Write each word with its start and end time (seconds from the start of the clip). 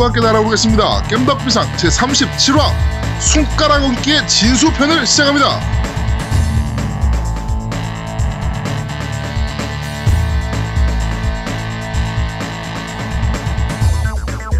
덕후들과 0.00 0.06
함께 0.06 0.20
날아보겠습니다. 0.20 1.02
겜덕비상 1.08 1.76
제37화 1.76 2.72
손가락 3.20 3.84
얹기의 3.84 4.26
진수편을 4.26 5.06
시작합니다. 5.06 5.60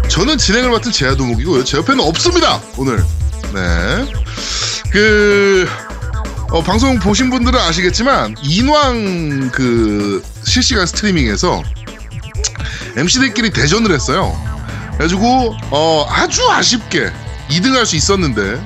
저는 0.07 0.37
진행을 0.37 0.69
맡은 0.69 0.91
제아도목이고요. 0.91 1.63
제 1.63 1.77
옆에는 1.77 2.03
없습니다. 2.03 2.61
오늘. 2.77 3.03
네. 3.53 4.13
그 4.91 5.67
어, 6.51 6.61
방송 6.61 6.99
보신 6.99 7.29
분들은 7.29 7.57
아시겠지만 7.59 8.35
인왕 8.43 9.49
그 9.51 10.21
실시간 10.43 10.85
스트리밍에서 10.85 11.63
MC들끼리 12.97 13.51
대전을 13.51 13.91
했어요. 13.91 14.50
그래가지고 15.01 15.55
어, 15.71 16.05
아주 16.09 16.47
아쉽게 16.49 17.11
2등 17.49 17.73
할 17.73 17.85
수 17.85 17.95
있었는데 17.95 18.61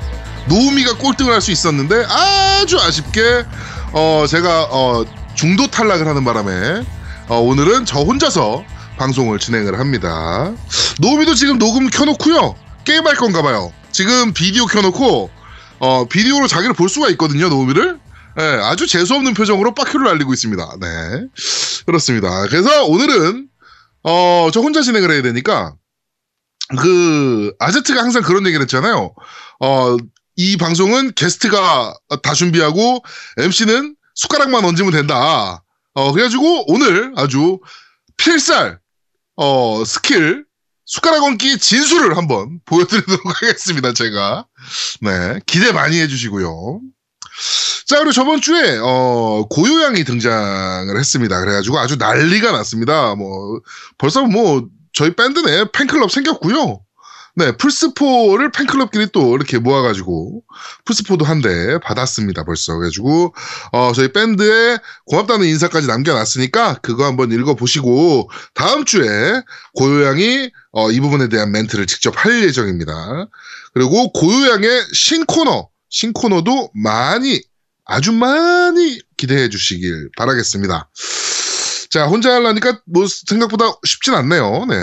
노우미가 0.47 0.97
꼴등을 0.97 1.31
할 1.31 1.41
수 1.41 1.51
있었는데 1.51 2.05
아주 2.09 2.77
아쉽게 2.79 3.45
어, 3.93 4.25
제가 4.27 4.67
어, 4.69 5.05
중도 5.35 5.67
탈락을 5.67 6.07
하는 6.07 6.25
바람에 6.25 6.83
어, 7.29 7.39
오늘은 7.39 7.85
저 7.85 7.99
혼자서 8.01 8.63
방송을 8.97 9.39
진행을 9.39 9.79
합니다. 9.79 10.51
노우미도 10.99 11.35
지금 11.35 11.57
녹음 11.57 11.87
켜놓고요. 11.89 12.55
게임할 12.83 13.15
건가 13.15 13.41
봐요. 13.41 13.71
지금 13.91 14.33
비디오 14.33 14.65
켜놓고 14.65 15.29
어, 15.79 16.05
비디오로 16.09 16.47
자기를 16.47 16.73
볼 16.73 16.89
수가 16.89 17.09
있거든요, 17.11 17.47
노우미를. 17.49 17.99
네, 18.37 18.43
아주 18.43 18.87
재수없는 18.87 19.33
표정으로 19.33 19.73
빠큐를 19.73 20.05
날리고 20.07 20.33
있습니다. 20.33 20.67
네. 20.81 20.87
그렇습니다. 21.85 22.45
그래서 22.47 22.85
오늘은, 22.85 23.47
어, 24.03 24.49
저 24.53 24.59
혼자 24.61 24.81
진행을 24.81 25.11
해야 25.11 25.21
되니까, 25.21 25.73
그, 26.77 27.53
아제트가 27.59 28.01
항상 28.01 28.21
그런 28.23 28.45
얘기를 28.47 28.61
했잖아요. 28.63 29.13
어, 29.59 29.97
이 30.35 30.57
방송은 30.57 31.13
게스트가 31.13 31.95
다 32.23 32.33
준비하고, 32.33 33.03
MC는 33.37 33.95
숟가락만 34.15 34.65
얹으면 34.65 34.91
된다. 34.91 35.63
어, 35.93 36.11
그래가지고 36.11 36.71
오늘 36.71 37.13
아주 37.15 37.59
필살, 38.17 38.79
어, 39.37 39.83
스킬, 39.85 40.45
숟가락 40.85 41.23
얹기 41.23 41.57
진수를 41.57 42.15
한번 42.15 42.59
보여드리도록 42.65 43.25
하겠습니다, 43.41 43.93
제가. 43.93 44.45
네. 45.01 45.39
기대 45.45 45.71
많이 45.71 45.99
해주시고요. 45.99 46.81
자, 47.87 47.97
그리고 47.97 48.11
저번 48.11 48.41
주에, 48.41 48.77
어, 48.81 49.45
고요양이 49.49 50.03
등장을 50.03 50.97
했습니다. 50.97 51.39
그래가지고 51.39 51.79
아주 51.79 51.97
난리가 51.97 52.51
났습니다. 52.51 53.15
뭐, 53.15 53.61
벌써 53.97 54.23
뭐, 54.25 54.67
저희 54.95 55.13
밴드 55.13 55.39
내 55.39 55.65
팬클럽 55.71 56.09
생겼고요. 56.11 56.81
네, 57.37 57.51
플스4를 57.51 58.53
팬클럽끼리 58.53 59.07
또 59.11 59.35
이렇게 59.35 59.59
모아가지고, 59.59 60.41
플스4도 60.85 61.25
한 61.25 61.41
대 61.41 61.77
받았습니다, 61.79 62.45
벌써. 62.45 62.75
그래가지고, 62.75 63.35
어, 63.73 63.91
저희 63.93 64.13
밴드에 64.13 64.77
고맙다는 65.07 65.45
인사까지 65.45 65.85
남겨놨으니까, 65.87 66.75
그거 66.75 67.03
한번 67.03 67.33
읽어보시고, 67.33 68.29
다음 68.53 68.85
주에 68.85 69.41
고요양이, 69.73 70.49
어, 70.71 70.91
이 70.91 71.01
부분에 71.01 71.27
대한 71.27 71.51
멘트를 71.51 71.87
직접 71.87 72.13
할 72.15 72.41
예정입니다. 72.43 73.27
그리고 73.73 74.13
고요양의 74.13 74.85
신코너, 74.93 75.67
신코너도 75.89 76.71
많이, 76.73 77.41
아주 77.83 78.13
많이 78.13 78.97
기대해 79.17 79.49
주시길 79.49 80.11
바라겠습니다. 80.17 80.89
자, 81.95 82.07
혼자 82.07 82.33
하려니까 82.33 82.81
뭐 82.87 83.05
생각보다 83.07 83.71
쉽진 83.85 84.15
않네요. 84.15 84.65
네. 84.67 84.75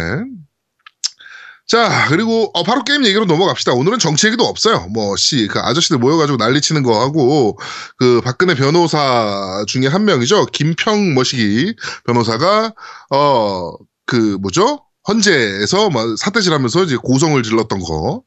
자, 1.67 2.07
그리고 2.09 2.51
어, 2.55 2.63
바로 2.63 2.85
게임 2.85 3.05
얘기로 3.05 3.27
넘어갑시다. 3.27 3.75
오늘은 3.75 3.99
정치 3.99 4.29
얘기도 4.29 4.45
없어요. 4.45 4.87
뭐, 4.89 5.15
씨, 5.17 5.47
그 5.47 5.59
아저씨들 5.59 5.99
모여가지고 5.99 6.39
난리치는 6.39 6.83
거 6.83 7.03
하고, 7.03 7.59
그 7.99 8.23
박근혜 8.25 8.55
변호사 8.55 9.63
중에 9.69 9.89
한 9.89 10.07
명이죠. 10.07 10.47
김평 10.47 11.13
머시기 11.13 11.77
변호사가, 12.07 12.73
어, 13.11 13.73
그 14.07 14.39
뭐죠? 14.41 14.83
헌재에서 15.07 15.91
막 15.91 16.17
삿대질하면서 16.17 16.85
이제 16.85 16.97
고성을 16.97 17.43
질렀던 17.43 17.81
거. 17.81 18.23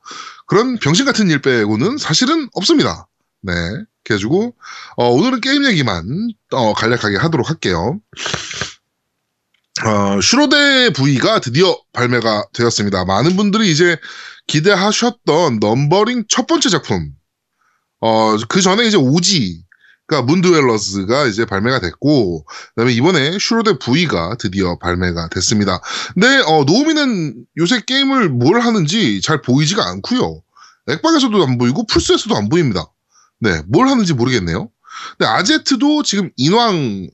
그런 0.46 0.78
병신 0.78 1.06
같은 1.06 1.28
일 1.32 1.42
빼고는 1.42 1.98
사실은 1.98 2.50
없습니다. 2.54 3.08
네. 3.42 3.52
그래가지고, 4.04 4.54
어, 4.98 5.10
오늘은 5.10 5.42
게임 5.42 5.66
얘기만, 5.66 6.06
어, 6.52 6.76
간략하게 6.76 7.18
하도록 7.18 7.50
할게요. 7.50 8.00
어, 9.84 10.22
슈로대 10.22 10.92
V가 10.94 11.40
드디어 11.40 11.78
발매가 11.92 12.46
되었습니다. 12.54 13.04
많은 13.06 13.36
분들이 13.36 13.70
이제 13.70 13.98
기대하셨던 14.48 15.60
넘버링 15.60 16.26
첫 16.30 16.48
번째 16.48 16.70
작품. 16.70 17.12
어, 18.00 18.38
그 18.48 18.62
전에 18.62 18.86
이제 18.86 18.96
OG, 18.96 19.64
그러니까 20.08 20.32
Moon 20.32 20.59
Dwellers가 20.59 21.26
이제 21.26 21.46
발매가 21.46 21.82
됐고, 21.82 22.46
그다음에 22.70 22.94
이번에 22.94 23.38
슈로대 23.38 23.80
V가 23.80 24.38
드디어 24.40 24.78
발매가 24.78 25.30
됐습니다. 25.30 25.82
근데 26.14 26.42
어, 26.48 26.64
노우미는 26.64 27.46
요새 27.58 27.82
게임을 27.86 28.30
뭘 28.30 28.62
하는지 28.62 29.22
잘 29.22 29.42
보이지가 29.42 29.86
않고요. 29.90 30.42
액박에서도 30.88 31.44
안 31.46 31.58
보이고 31.58 31.86
플스에서도 31.88 32.34
안 32.36 32.48
보입니다. 32.48 32.86
네, 33.42 33.62
뭘 33.68 33.90
하는지 33.90 34.14
모르겠네요. 34.14 34.70
근데 35.18 35.30
아제트도 35.30 36.04
지금 36.04 36.32
인왕 36.38 37.10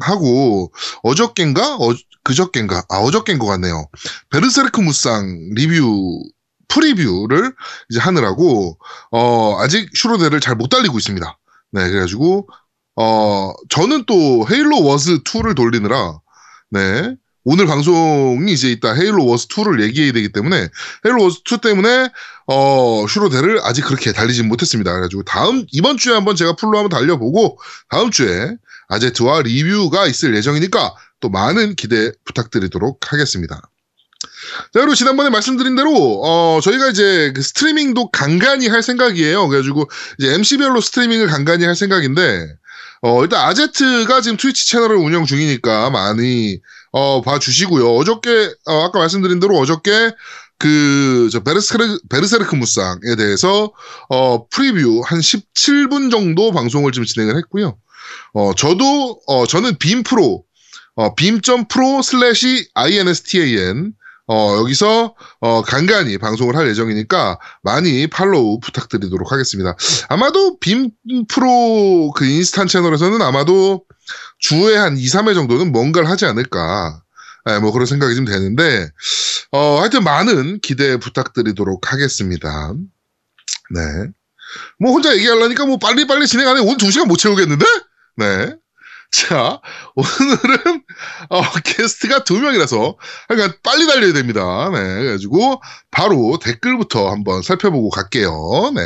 하고 0.00 0.72
어저껜가 1.02 1.76
어, 1.76 1.94
그저껜가 2.24 2.84
아 2.88 2.96
어저껜 2.98 3.38
것 3.38 3.46
같네요. 3.46 3.86
베르세르크 4.30 4.80
무쌍 4.80 5.50
리뷰 5.54 6.22
프리뷰를 6.68 7.52
이제 7.90 8.00
하느라고 8.00 8.78
어 9.10 9.56
아직 9.60 9.90
슈로대를 9.94 10.40
잘 10.40 10.56
못 10.56 10.68
달리고 10.68 10.98
있습니다. 10.98 11.38
네 11.72 11.88
그래가지고 11.90 12.48
어 12.96 13.52
저는 13.68 14.04
또 14.06 14.46
헤일로 14.50 14.82
워즈 14.84 15.22
2를 15.24 15.56
돌리느라 15.56 16.18
네 16.70 17.14
오늘 17.44 17.66
방송이 17.66 18.52
이제 18.52 18.70
이따 18.70 18.94
헤일로 18.94 19.26
워즈 19.26 19.48
2를 19.48 19.82
얘기해야 19.82 20.12
되기 20.12 20.32
때문에 20.32 20.68
헤일로 21.04 21.24
워즈 21.24 21.40
2 21.50 21.58
때문에 21.58 22.08
어 22.46 23.06
슈로대를 23.08 23.60
아직 23.64 23.82
그렇게 23.82 24.12
달리지 24.12 24.42
못했습니다. 24.44 24.90
그래가지고 24.92 25.24
다음 25.24 25.66
이번 25.72 25.96
주에 25.98 26.14
한번 26.14 26.36
제가 26.36 26.56
풀로 26.56 26.78
한번 26.78 26.88
달려보고 26.98 27.58
다음 27.90 28.10
주에 28.10 28.56
아제트와 28.88 29.42
리뷰가 29.42 30.06
있을 30.06 30.36
예정이니까 30.36 30.94
또 31.20 31.28
많은 31.30 31.74
기대 31.74 32.12
부탁드리도록 32.24 33.12
하겠습니다. 33.12 33.60
자, 34.72 34.80
그리고 34.80 34.94
지난번에 34.94 35.30
말씀드린 35.30 35.74
대로, 35.76 36.22
어, 36.22 36.60
저희가 36.62 36.88
이제 36.88 37.32
그 37.34 37.42
스트리밍도 37.42 38.10
간간히 38.10 38.68
할 38.68 38.82
생각이에요. 38.82 39.48
그래가지고, 39.48 39.88
이제 40.18 40.34
MC별로 40.34 40.80
스트리밍을 40.80 41.26
간간히 41.28 41.64
할 41.64 41.74
생각인데, 41.76 42.54
어, 43.02 43.22
일단 43.22 43.46
아제트가 43.46 44.20
지금 44.20 44.36
트위치 44.36 44.68
채널을 44.68 44.96
운영 44.96 45.26
중이니까 45.26 45.90
많이, 45.90 46.58
어, 46.92 47.22
봐주시고요. 47.22 47.94
어저께, 47.96 48.54
어, 48.66 48.84
아까 48.84 48.98
말씀드린 48.98 49.40
대로 49.40 49.58
어저께, 49.58 50.12
그, 50.58 51.28
저, 51.32 51.40
베르세르, 51.40 51.98
베르세르크 52.08 52.54
무쌍에 52.54 53.16
대해서, 53.18 53.72
어, 54.08 54.46
프리뷰 54.48 55.02
한 55.04 55.20
17분 55.20 56.10
정도 56.10 56.52
방송을 56.52 56.92
지금 56.92 57.04
진행을 57.04 57.36
했고요. 57.36 57.76
어, 58.32 58.54
저도, 58.54 59.20
어, 59.26 59.46
저는 59.46 59.78
beam 59.78 60.02
pro, 60.02 60.44
어, 60.96 61.14
beam.pro 61.14 62.02
슬래시 62.02 62.68
instan, 62.74 63.92
어, 64.26 64.56
여기서, 64.58 65.14
어, 65.40 65.62
간간히 65.62 66.18
방송을 66.18 66.56
할 66.56 66.68
예정이니까 66.68 67.38
많이 67.62 68.06
follow 68.06 68.60
부탁드리도록 68.60 69.32
하겠습니다. 69.32 69.76
아마도 70.08 70.58
빔 70.58 70.92
프로 71.28 72.10
그 72.16 72.24
인스탄 72.24 72.66
채널에서는 72.66 73.20
아마도 73.20 73.84
주에 74.38 74.76
한 74.76 74.96
2, 74.96 75.04
3회 75.04 75.34
정도는 75.34 75.72
뭔가를 75.72 76.08
하지 76.08 76.24
않을까. 76.26 77.02
네, 77.46 77.58
뭐 77.58 77.72
그런 77.72 77.86
생각이 77.86 78.14
좀 78.14 78.24
되는데, 78.24 78.88
어, 79.50 79.78
하여튼 79.80 80.02
많은 80.02 80.60
기대 80.60 80.96
부탁드리도록 80.96 81.92
하겠습니다. 81.92 82.72
네. 83.70 83.80
뭐 84.78 84.92
혼자 84.92 85.14
얘기하려니까 85.14 85.66
뭐 85.66 85.78
빨리빨리 85.78 86.26
진행하네. 86.26 86.60
오늘 86.60 86.76
2시간 86.76 87.06
못 87.06 87.16
채우겠는데? 87.16 87.64
네. 88.16 88.54
자, 89.10 89.60
오늘은, 89.94 90.82
어, 91.30 91.42
게스트가 91.64 92.24
두 92.24 92.40
명이라서, 92.40 92.96
그러니까 93.28 93.56
빨리 93.62 93.86
달려야 93.86 94.12
됩니다. 94.12 94.70
네. 94.72 94.78
그래가지고, 94.80 95.62
바로 95.92 96.38
댓글부터 96.42 97.10
한번 97.10 97.42
살펴보고 97.42 97.90
갈게요. 97.90 98.72
네. 98.74 98.82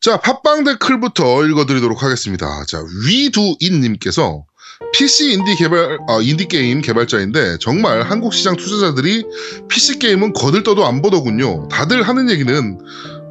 자, 0.00 0.18
팟빵 0.18 0.64
댓글부터 0.64 1.44
읽어드리도록 1.44 2.02
하겠습니다. 2.02 2.64
자, 2.66 2.82
위두인님께서, 3.06 4.46
PC 4.94 5.32
인디 5.32 5.56
개발, 5.56 5.98
아, 6.08 6.20
인디 6.22 6.48
게임 6.48 6.80
개발자인데, 6.80 7.58
정말 7.60 8.00
한국 8.02 8.32
시장 8.32 8.56
투자자들이 8.56 9.26
PC 9.68 9.98
게임은 9.98 10.32
거들떠도 10.32 10.86
안 10.86 11.02
보더군요. 11.02 11.68
다들 11.68 12.02
하는 12.02 12.30
얘기는, 12.30 12.78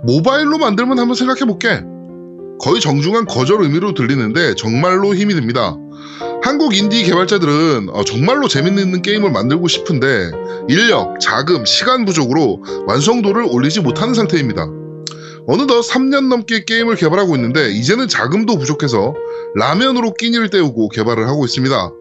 모바일로 0.03 0.59
만들면 0.59 0.99
한번 0.99 1.15
생각해볼게. 1.15 1.81
거의 2.59 2.81
정중한 2.81 3.25
거절 3.25 3.63
의미로 3.63 3.93
들리는데 3.93 4.55
정말로 4.55 5.15
힘이 5.15 5.33
듭니다. 5.33 5.77
한국 6.43 6.75
인디 6.75 7.03
개발자들은 7.03 7.89
어, 7.89 8.03
정말로 8.03 8.47
재밌는 8.47 9.01
게임을 9.01 9.31
만들고 9.31 9.67
싶은데 9.67 10.31
인력, 10.67 11.19
자금, 11.19 11.65
시간 11.65 12.05
부족으로 12.05 12.63
완성도를 12.87 13.45
올리지 13.49 13.81
못하는 13.81 14.13
상태입니다. 14.13 14.67
어느덧 15.47 15.81
3년 15.81 16.27
넘게 16.27 16.65
게임을 16.65 16.95
개발하고 16.95 17.35
있는데 17.35 17.71
이제는 17.71 18.07
자금도 18.07 18.57
부족해서 18.57 19.15
라면으로 19.55 20.13
끼니를 20.13 20.49
때우고 20.49 20.89
개발을 20.89 21.27
하고 21.27 21.45
있습니다. 21.45 21.91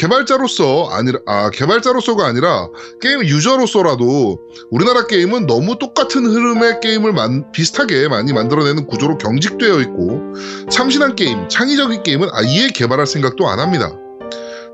개발자로서 0.00 0.88
아니라 0.92 1.18
아 1.26 1.50
개발자로서가 1.50 2.24
아니라 2.24 2.68
게임 3.02 3.22
유저로서라도 3.22 4.38
우리나라 4.70 5.06
게임은 5.06 5.46
너무 5.46 5.78
똑같은 5.78 6.24
흐름의 6.24 6.80
게임을 6.80 7.12
만, 7.12 7.52
비슷하게 7.52 8.08
많이 8.08 8.32
만들어내는 8.32 8.86
구조로 8.86 9.18
경직되어 9.18 9.78
있고 9.80 10.32
참신한 10.70 11.16
게임, 11.16 11.46
창의적인 11.50 12.02
게임은 12.02 12.28
아예 12.32 12.68
개발할 12.68 13.06
생각도 13.06 13.46
안 13.46 13.60
합니다. 13.60 13.92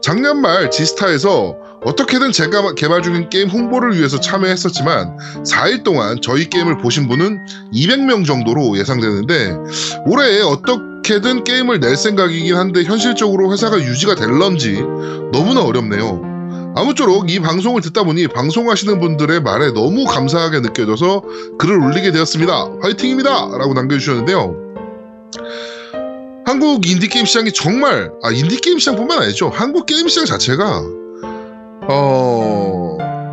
작년 0.01 0.41
말 0.41 0.71
지스타에서 0.71 1.57
어떻게든 1.85 2.31
제가 2.31 2.75
개발 2.75 3.03
중인 3.03 3.29
게임 3.29 3.49
홍보를 3.49 3.97
위해서 3.97 4.21
참여했었지만 4.21 5.17
4일 5.45 5.83
동안 5.83 6.21
저희 6.23 6.49
게임을 6.49 6.79
보신 6.79 7.09
분은 7.09 7.45
200명 7.73 8.25
정도로 8.25 8.79
예상되는데 8.79 9.57
올해 10.07 10.41
어떻게 10.43 10.96
든 11.21 11.45
게임을 11.45 11.81
낼 11.81 11.97
생각이긴 11.97 12.57
한데 12.57 12.83
현실적으로 12.83 13.53
회사가 13.53 13.79
유지가 13.81 14.15
될런지 14.15 14.83
너무나 15.33 15.63
어렵네요. 15.63 16.73
아무쪼록 16.77 17.31
이 17.31 17.41
방송을 17.41 17.81
듣다 17.81 18.03
보니 18.03 18.29
방송하시는 18.29 19.01
분들의 19.01 19.41
말에 19.41 19.73
너무 19.73 20.05
감사하게 20.05 20.61
느껴져서 20.61 21.23
글을 21.59 21.83
올리게 21.83 22.13
되었습니다. 22.13 22.53
화이팅입니다! 22.83 23.57
라고 23.57 23.73
남겨주셨는데요. 23.73 24.55
한국 26.45 26.87
인디게임 26.87 27.25
시장이 27.25 27.53
정말, 27.53 28.13
아, 28.23 28.31
인디게임 28.31 28.79
시장뿐만 28.79 29.23
아니죠. 29.23 29.49
한국 29.49 29.87
게임 29.87 30.07
시장 30.09 30.27
자체가 30.27 30.83
어, 31.89 32.86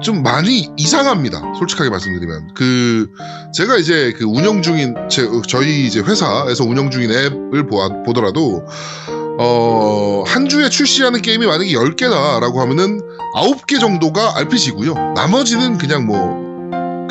좀 0.04 0.22
많이 0.22 0.70
이상합니다. 0.78 1.42
솔직하게 1.58 1.90
말씀드리면. 1.90 2.54
그, 2.54 3.10
제가 3.54 3.78
이제 3.78 4.14
그 4.18 4.26
운영 4.26 4.62
중인, 4.62 4.96
제, 5.10 5.28
저희 5.48 5.86
이제 5.88 6.02
회사에서 6.02 6.64
운영 6.66 6.92
중인 6.92 7.12
앱을 7.12 7.66
보아, 7.68 7.90
보더라도, 8.06 8.66
어, 9.40 10.24
한 10.28 10.48
주에 10.48 10.70
출시하는 10.70 11.22
게임이 11.22 11.48
만약에 11.48 11.72
10개다라고 11.72 12.58
하면은 12.58 13.02
9개 13.36 13.80
정도가 13.80 14.38
RPG고요. 14.38 14.94
나머지는 15.16 15.78
그냥 15.80 16.06
뭐, 16.06 16.44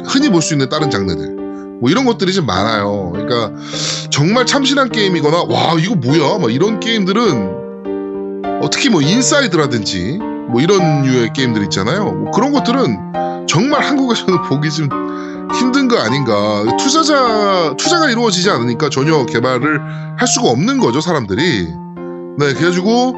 흔히 0.07 0.29
볼 0.31 0.41
수 0.43 0.55
있는 0.55 0.69
다른 0.69 0.91
장르들. 0.91 1.33
뭐 1.81 1.91
이런 1.91 2.05
것들이 2.05 2.33
좀 2.33 2.47
많아요. 2.47 3.11
그러니까 3.13 3.51
정말 4.11 4.47
참신한 4.47 4.91
게임이거나, 4.91 5.45
와, 5.49 5.75
이거 5.81 5.97
뭐야? 5.97 6.39
막 6.39 6.53
이런 6.53 6.79
게임들은, 6.79 7.63
어, 8.63 8.71
특히 8.71 8.89
뭐 8.89 9.03
인사이드라든지, 9.03 10.19
뭐 10.53 10.61
이런 10.61 11.03
류의 11.03 11.33
게임들 11.33 11.63
있잖아요. 11.65 12.13
뭐 12.13 12.31
그런 12.31 12.53
것들은 12.53 13.47
정말 13.49 13.83
한국에서는 13.83 14.43
보기 14.49 14.71
좀 14.71 14.89
힘든 15.55 15.89
거 15.89 15.99
아닌가. 15.99 16.65
투자자, 16.79 17.75
투자가 17.77 18.11
이루어지지 18.11 18.49
않으니까 18.51 18.89
전혀 18.91 19.25
개발을 19.27 19.81
할 20.17 20.29
수가 20.29 20.49
없는 20.49 20.79
거죠, 20.79 21.01
사람들이. 21.01 21.69
네, 22.39 22.55
그래가지고, 22.55 23.15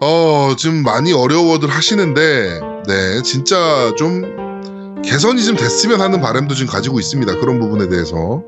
어, 0.00 0.54
좀 0.58 0.82
많이 0.82 1.12
어려워들 1.12 1.68
하시는데, 1.68 2.60
네, 2.88 3.22
진짜 3.22 3.92
좀 3.96 5.02
개선이 5.04 5.44
좀 5.44 5.56
됐으면 5.56 6.00
하는 6.00 6.20
바람도 6.20 6.54
지금 6.54 6.72
가지고 6.72 6.98
있습니다. 6.98 7.36
그런 7.38 7.60
부분에 7.60 7.88
대해서. 7.88 8.42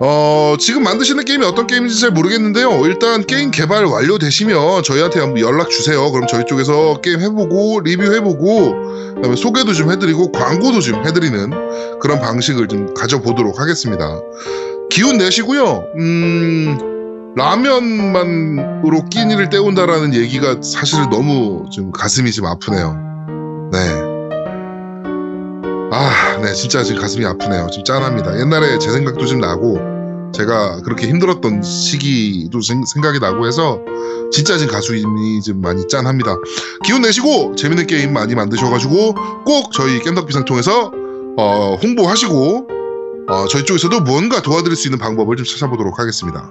어, 0.00 0.56
지금 0.58 0.82
만드시는 0.82 1.24
게임이 1.24 1.44
어떤 1.44 1.66
게임인지 1.66 2.00
잘 2.00 2.10
모르겠는데요. 2.10 2.84
일단 2.86 3.24
게임 3.24 3.50
개발 3.50 3.84
완료되시면 3.84 4.82
저희한테 4.82 5.20
한번 5.20 5.40
연락 5.40 5.70
주세요. 5.70 6.10
그럼 6.10 6.26
저희 6.26 6.44
쪽에서 6.46 7.00
게임 7.00 7.20
해보고 7.20 7.80
리뷰해보고 7.80 9.14
그다음에 9.14 9.36
소개도 9.36 9.72
좀 9.72 9.90
해드리고 9.92 10.32
광고도 10.32 10.80
좀 10.80 11.06
해드리는 11.06 11.98
그런 12.00 12.20
방식을 12.20 12.68
좀 12.68 12.92
가져보도록 12.94 13.60
하겠습니다. 13.60 14.20
기운 14.90 15.18
내시고요. 15.18 15.84
음, 15.98 17.32
라면만으로 17.36 19.04
끼니를 19.10 19.48
때운다라는 19.48 20.14
얘기가 20.14 20.56
사실 20.62 21.00
너무 21.10 21.66
좀 21.72 21.92
가슴이 21.92 22.32
좀 22.32 22.46
아프네요. 22.46 22.96
네. 23.72 24.13
아, 25.96 26.36
네, 26.42 26.52
진짜 26.54 26.82
지금 26.82 27.00
가슴이 27.00 27.24
아프네요. 27.24 27.68
좀 27.72 27.84
짠합니다. 27.84 28.40
옛날에 28.40 28.80
제 28.80 28.90
생각도 28.90 29.26
좀 29.26 29.38
나고, 29.38 29.78
제가 30.34 30.80
그렇게 30.82 31.06
힘들었던 31.06 31.62
시기도 31.62 32.60
생각이 32.60 33.20
나고 33.20 33.46
해서, 33.46 33.78
진짜 34.32 34.58
지금 34.58 34.74
가슴이 34.74 35.40
좀 35.42 35.60
많이 35.60 35.86
짠합니다. 35.86 36.34
기운 36.84 37.02
내시고, 37.02 37.54
재밌는 37.54 37.86
게임 37.86 38.12
많이 38.12 38.34
만드셔가지고, 38.34 39.44
꼭 39.44 39.70
저희 39.72 40.00
겜덕비상 40.00 40.44
통해서, 40.46 40.90
어, 41.36 41.78
홍보하시고, 41.80 42.68
어, 43.28 43.46
저희 43.48 43.64
쪽에서도 43.64 44.00
뭔가 44.00 44.42
도와드릴 44.42 44.76
수 44.76 44.88
있는 44.88 44.98
방법을 44.98 45.36
좀 45.36 45.46
찾아보도록 45.46 46.00
하겠습니다. 46.00 46.50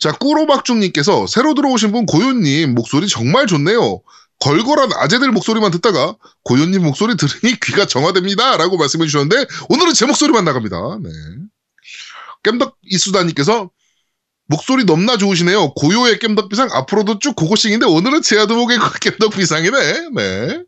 자, 0.00 0.12
꾸로박중님께서 0.12 1.26
새로 1.26 1.52
들어오신 1.52 1.92
분 1.92 2.06
고요님 2.06 2.74
목소리 2.74 3.06
정말 3.06 3.46
좋네요. 3.46 4.00
걸걸한 4.42 4.90
아재들 4.94 5.30
목소리만 5.30 5.70
듣다가 5.70 6.16
고현님 6.42 6.82
목소리 6.82 7.16
들으니 7.16 7.54
귀가 7.62 7.86
정화됩니다. 7.86 8.56
라고 8.56 8.76
말씀해 8.76 9.06
주셨는데 9.06 9.46
오늘은 9.68 9.94
제 9.94 10.04
목소리만 10.04 10.44
나갑니다. 10.44 10.98
네. 11.00 11.10
깸덕 12.42 12.74
이수다님께서 12.82 13.70
목소리 14.48 14.84
넘나 14.84 15.16
좋으시네요. 15.16 15.74
고요의 15.74 16.18
깸덕 16.18 16.48
비상 16.48 16.68
앞으로도 16.72 17.20
쭉 17.20 17.36
고고싱인데 17.36 17.86
오늘은 17.86 18.22
제아도목의 18.22 18.78
깸덕 18.78 19.32
비상이네. 19.32 20.08
네. 20.16 20.62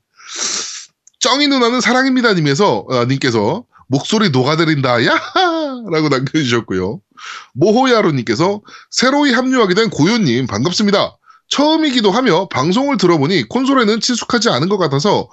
쩡이 1.18 1.48
누나는 1.48 1.80
사랑입니다 1.80 2.32
님에서 2.34 2.86
아, 2.90 3.04
님께서 3.06 3.64
목소리 3.88 4.30
녹아들인다 4.30 5.02
야하 5.04 5.82
라고 5.90 6.08
남겨주셨고요. 6.10 7.00
모호야로 7.54 8.12
님께서 8.12 8.62
새로이 8.90 9.32
합류하게 9.32 9.74
된 9.74 9.90
고요님 9.90 10.46
반갑습니다. 10.46 11.18
처음이기도 11.54 12.10
하며 12.10 12.48
방송을 12.48 12.96
들어보니 12.96 13.44
콘솔에는 13.48 14.00
친숙하지 14.00 14.48
않은 14.48 14.68
것 14.68 14.76
같아서 14.76 15.28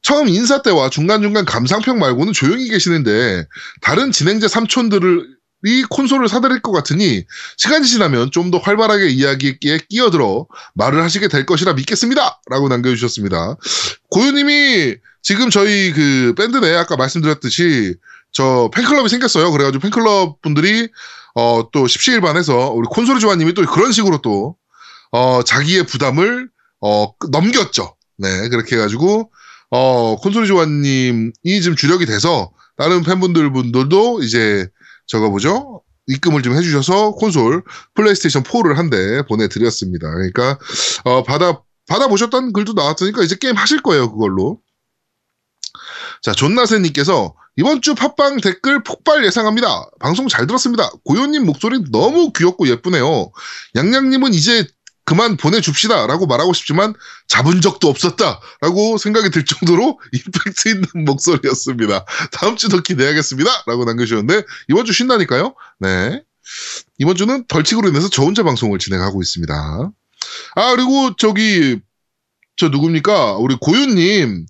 처음 0.00 0.26
인사 0.28 0.62
때와 0.62 0.88
중간중간 0.88 1.44
감상평 1.44 1.98
말고는 1.98 2.32
조용히 2.32 2.68
계시는데 2.70 3.44
다른 3.82 4.10
진행자 4.10 4.48
삼촌들을 4.48 5.36
이 5.66 5.82
콘솔을 5.90 6.28
사드릴 6.28 6.62
것 6.62 6.72
같으니 6.72 7.24
시간이 7.58 7.86
지나면 7.86 8.30
좀 8.30 8.50
더 8.50 8.56
활발하게 8.58 9.08
이야기에 9.08 9.58
끼어들어 9.90 10.46
말을 10.74 11.02
하시게 11.02 11.28
될 11.28 11.44
것이라 11.44 11.74
믿겠습니다. 11.74 12.40
라고 12.48 12.68
남겨주셨습니다. 12.68 13.56
고유님이 14.10 14.94
지금 15.22 15.50
저희 15.50 15.92
그 15.92 16.32
밴드 16.38 16.56
내 16.58 16.74
아까 16.74 16.96
말씀드렸듯이 16.96 17.96
저 18.32 18.70
팬클럽이 18.72 19.08
생겼어요. 19.10 19.50
그래가지고 19.50 19.82
팬클럽 19.82 20.40
분들이 20.40 20.88
어 21.34 21.68
또 21.72 21.86
십시일반해서 21.86 22.70
우리 22.70 22.86
콘솔이 22.88 23.20
조아님이 23.20 23.52
또 23.52 23.66
그런 23.66 23.92
식으로 23.92 24.18
또 24.22 24.56
어, 25.16 25.42
자기의 25.42 25.86
부담을 25.86 26.50
어, 26.82 27.06
넘겼죠. 27.30 27.96
네, 28.18 28.50
그렇게 28.50 28.76
해가지고 28.76 29.32
어, 29.70 30.16
콘솔이 30.16 30.46
조아님이 30.46 31.60
좀 31.64 31.74
주력이 31.74 32.04
돼서 32.04 32.52
다른 32.76 33.02
팬분들 33.02 33.50
분들도 33.50 34.22
이제 34.22 34.68
저거 35.06 35.30
뭐죠? 35.30 35.82
입금을 36.06 36.42
좀 36.42 36.54
해주셔서 36.54 37.12
콘솔 37.12 37.62
플레이스테이션 37.94 38.42
4를 38.42 38.74
한 38.74 38.90
대 38.90 39.22
보내드렸습니다. 39.26 40.10
그러니까 40.12 40.58
어, 41.04 41.22
받아 41.22 41.62
받아 41.88 42.08
보셨던 42.08 42.52
글도 42.52 42.74
나왔으니까 42.74 43.22
이제 43.22 43.36
게임 43.40 43.56
하실 43.56 43.80
거예요 43.80 44.12
그걸로. 44.12 44.60
자 46.22 46.32
존나세님께서 46.32 47.34
이번 47.56 47.80
주 47.80 47.94
팟빵 47.94 48.42
댓글 48.42 48.82
폭발 48.82 49.24
예상합니다. 49.24 49.88
방송 49.98 50.28
잘 50.28 50.46
들었습니다. 50.46 50.90
고요님 51.06 51.46
목소리 51.46 51.82
너무 51.90 52.32
귀엽고 52.32 52.68
예쁘네요. 52.68 53.30
양양님은 53.76 54.34
이제 54.34 54.66
그만 55.06 55.36
보내줍시다 55.36 56.06
라고 56.08 56.26
말하고 56.26 56.52
싶지만 56.52 56.92
잡은 57.28 57.60
적도 57.60 57.88
없었다 57.88 58.40
라고 58.60 58.98
생각이 58.98 59.30
들 59.30 59.44
정도로 59.44 60.00
임팩트 60.12 60.68
있는 60.68 61.04
목소리였습니다. 61.06 62.04
다음 62.32 62.56
주도 62.56 62.82
기대하겠습니다 62.82 63.50
라고 63.66 63.84
남겨주셨는데 63.84 64.42
이번 64.68 64.84
주 64.84 64.92
쉰다니까요. 64.92 65.54
네. 65.78 66.22
이번 66.98 67.14
주는 67.14 67.46
벌칙으로 67.46 67.88
인해서 67.88 68.08
저 68.10 68.22
혼자 68.22 68.42
방송을 68.42 68.78
진행하고 68.80 69.22
있습니다. 69.22 69.54
아 70.56 70.70
그리고 70.74 71.14
저기 71.16 71.78
저 72.56 72.68
누굽니까 72.68 73.36
우리 73.36 73.56
고요님 73.60 74.46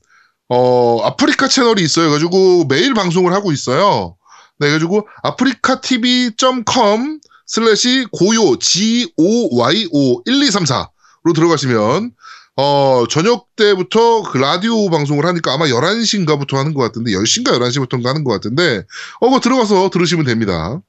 어 0.49 1.03
아프리카 1.05 1.49
채널이 1.49 1.83
있어요. 1.83 2.11
가지고 2.11 2.65
매일 2.65 2.95
방송을 2.95 3.33
하고 3.35 3.53
있어요. 3.53 4.17
네, 4.59 4.71
가지고 4.71 5.07
아프리카TV.com 5.23 7.21
슬래시 7.47 8.07
고요 8.13 8.59
G-O-Y-O 8.59 10.25
1234로 10.25 11.35
들어가시면 11.35 12.13
어, 12.59 13.05
저녁 13.11 13.55
때부터 13.55 14.23
그 14.23 14.39
라디오 14.39 14.89
방송을 14.89 15.27
하니까 15.27 15.53
아마 15.53 15.67
11시인가부터 15.67 16.57
하는 16.57 16.73
것 16.73 16.81
같은데, 16.83 17.13
10시인가 17.13 17.51
11시부터 17.59 18.03
하는 18.03 18.25
것 18.25 18.33
같은데, 18.33 18.83
어, 19.21 19.29
그 19.29 19.41
들어가서 19.41 19.91
들으시면 19.91 20.25
됩니다. 20.25 20.81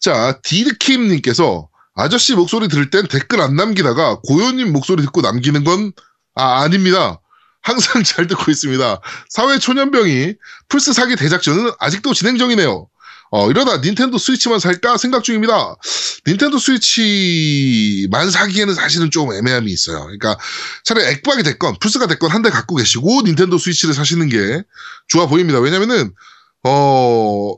자, 0.00 0.40
디드킴님께서 0.42 1.68
아저씨 1.94 2.34
목소리 2.34 2.68
들을 2.68 2.88
땐 2.88 3.06
댓글 3.06 3.42
안 3.42 3.54
남기다가 3.54 4.20
고요님 4.20 4.72
목소리 4.72 5.02
듣고 5.02 5.20
남기는 5.20 5.62
건, 5.62 5.92
아, 6.34 6.62
아닙니다. 6.62 7.20
항상 7.60 8.02
잘 8.02 8.26
듣고 8.26 8.50
있습니다. 8.50 9.00
사회 9.28 9.58
초년병이 9.58 10.34
플스 10.68 10.94
사기 10.94 11.16
대작전은 11.16 11.70
아직도 11.78 12.14
진행 12.14 12.38
중이네요. 12.38 12.88
어, 13.34 13.50
이러다 13.50 13.78
닌텐도 13.78 14.18
스위치만 14.18 14.58
살까 14.58 14.98
생각 14.98 15.24
중입니다. 15.24 15.76
닌텐도 16.26 16.58
스위치만 16.58 18.30
사기에는 18.30 18.74
사실은 18.74 19.10
좀 19.10 19.32
애매함이 19.32 19.72
있어요. 19.72 20.02
그러니까 20.02 20.36
차라리 20.84 21.06
액박이 21.06 21.42
됐건 21.42 21.78
플스가 21.80 22.06
됐건 22.08 22.30
한 22.30 22.42
대 22.42 22.50
갖고 22.50 22.76
계시고 22.76 23.22
닌텐도 23.22 23.56
스위치를 23.56 23.94
사시는 23.94 24.28
게 24.28 24.62
좋아 25.08 25.26
보입니다. 25.26 25.60
왜냐면은 25.60 26.12
어 26.64 27.54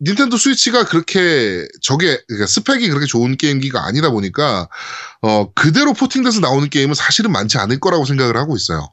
닌텐도 0.00 0.36
스위치가 0.38 0.84
그렇게 0.86 1.66
저게 1.82 2.18
그러니까 2.28 2.46
스펙이 2.46 2.88
그렇게 2.88 3.04
좋은 3.04 3.36
게임기가 3.36 3.84
아니다 3.84 4.10
보니까 4.10 4.68
어 5.22 5.52
그대로 5.52 5.92
porting돼서 5.92 6.40
나오는 6.40 6.70
게임은 6.70 6.94
사실은 6.94 7.32
많지 7.32 7.58
않을 7.58 7.80
거라고 7.80 8.06
생각을 8.06 8.36
하고 8.36 8.56
있어요. 8.56 8.88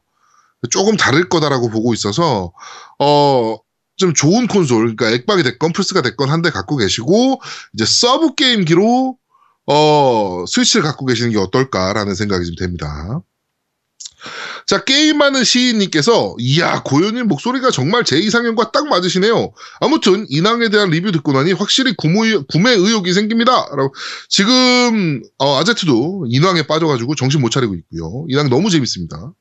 조금 0.71 0.97
다를 0.97 1.29
거다라고 1.29 1.69
보고 1.69 1.93
있어서 1.93 2.51
어. 2.99 3.57
좀 3.97 4.13
좋은 4.13 4.47
콘솔, 4.47 4.95
그러니까 4.95 5.09
액박이 5.11 5.43
됐건 5.43 5.73
플스가 5.73 6.01
됐건 6.01 6.29
한 6.29 6.41
대 6.41 6.49
갖고 6.51 6.75
계시고 6.77 7.41
이제 7.73 7.85
서브 7.85 8.35
게임기로 8.35 9.17
어 9.67 10.45
스위치를 10.47 10.83
갖고 10.83 11.05
계시는 11.05 11.31
게 11.31 11.37
어떨까라는 11.39 12.13
생각이 12.15 12.45
좀 12.45 12.55
됩니다. 12.55 13.21
자, 14.65 14.83
게임하는 14.83 15.43
시인님께서, 15.43 16.35
이야, 16.39 16.81
고요님 16.81 17.27
목소리가 17.27 17.69
정말 17.69 18.03
제 18.03 18.17
이상형과 18.17 18.71
딱 18.71 18.87
맞으시네요. 18.87 19.51
아무튼, 19.79 20.25
인왕에 20.29 20.69
대한 20.69 20.89
리뷰 20.89 21.11
듣고 21.11 21.31
나니 21.33 21.51
확실히 21.53 21.93
구매, 21.95 22.29
의욕이 22.71 23.13
생깁니다. 23.13 23.51
라고. 23.75 23.93
지금, 24.27 25.21
어, 25.37 25.57
아제트도 25.59 26.25
인왕에 26.29 26.63
빠져가지고 26.65 27.13
정신 27.13 27.41
못 27.41 27.51
차리고 27.51 27.75
있고요. 27.75 28.25
인왕 28.29 28.49
너무 28.49 28.71
재밌습니다. 28.71 29.31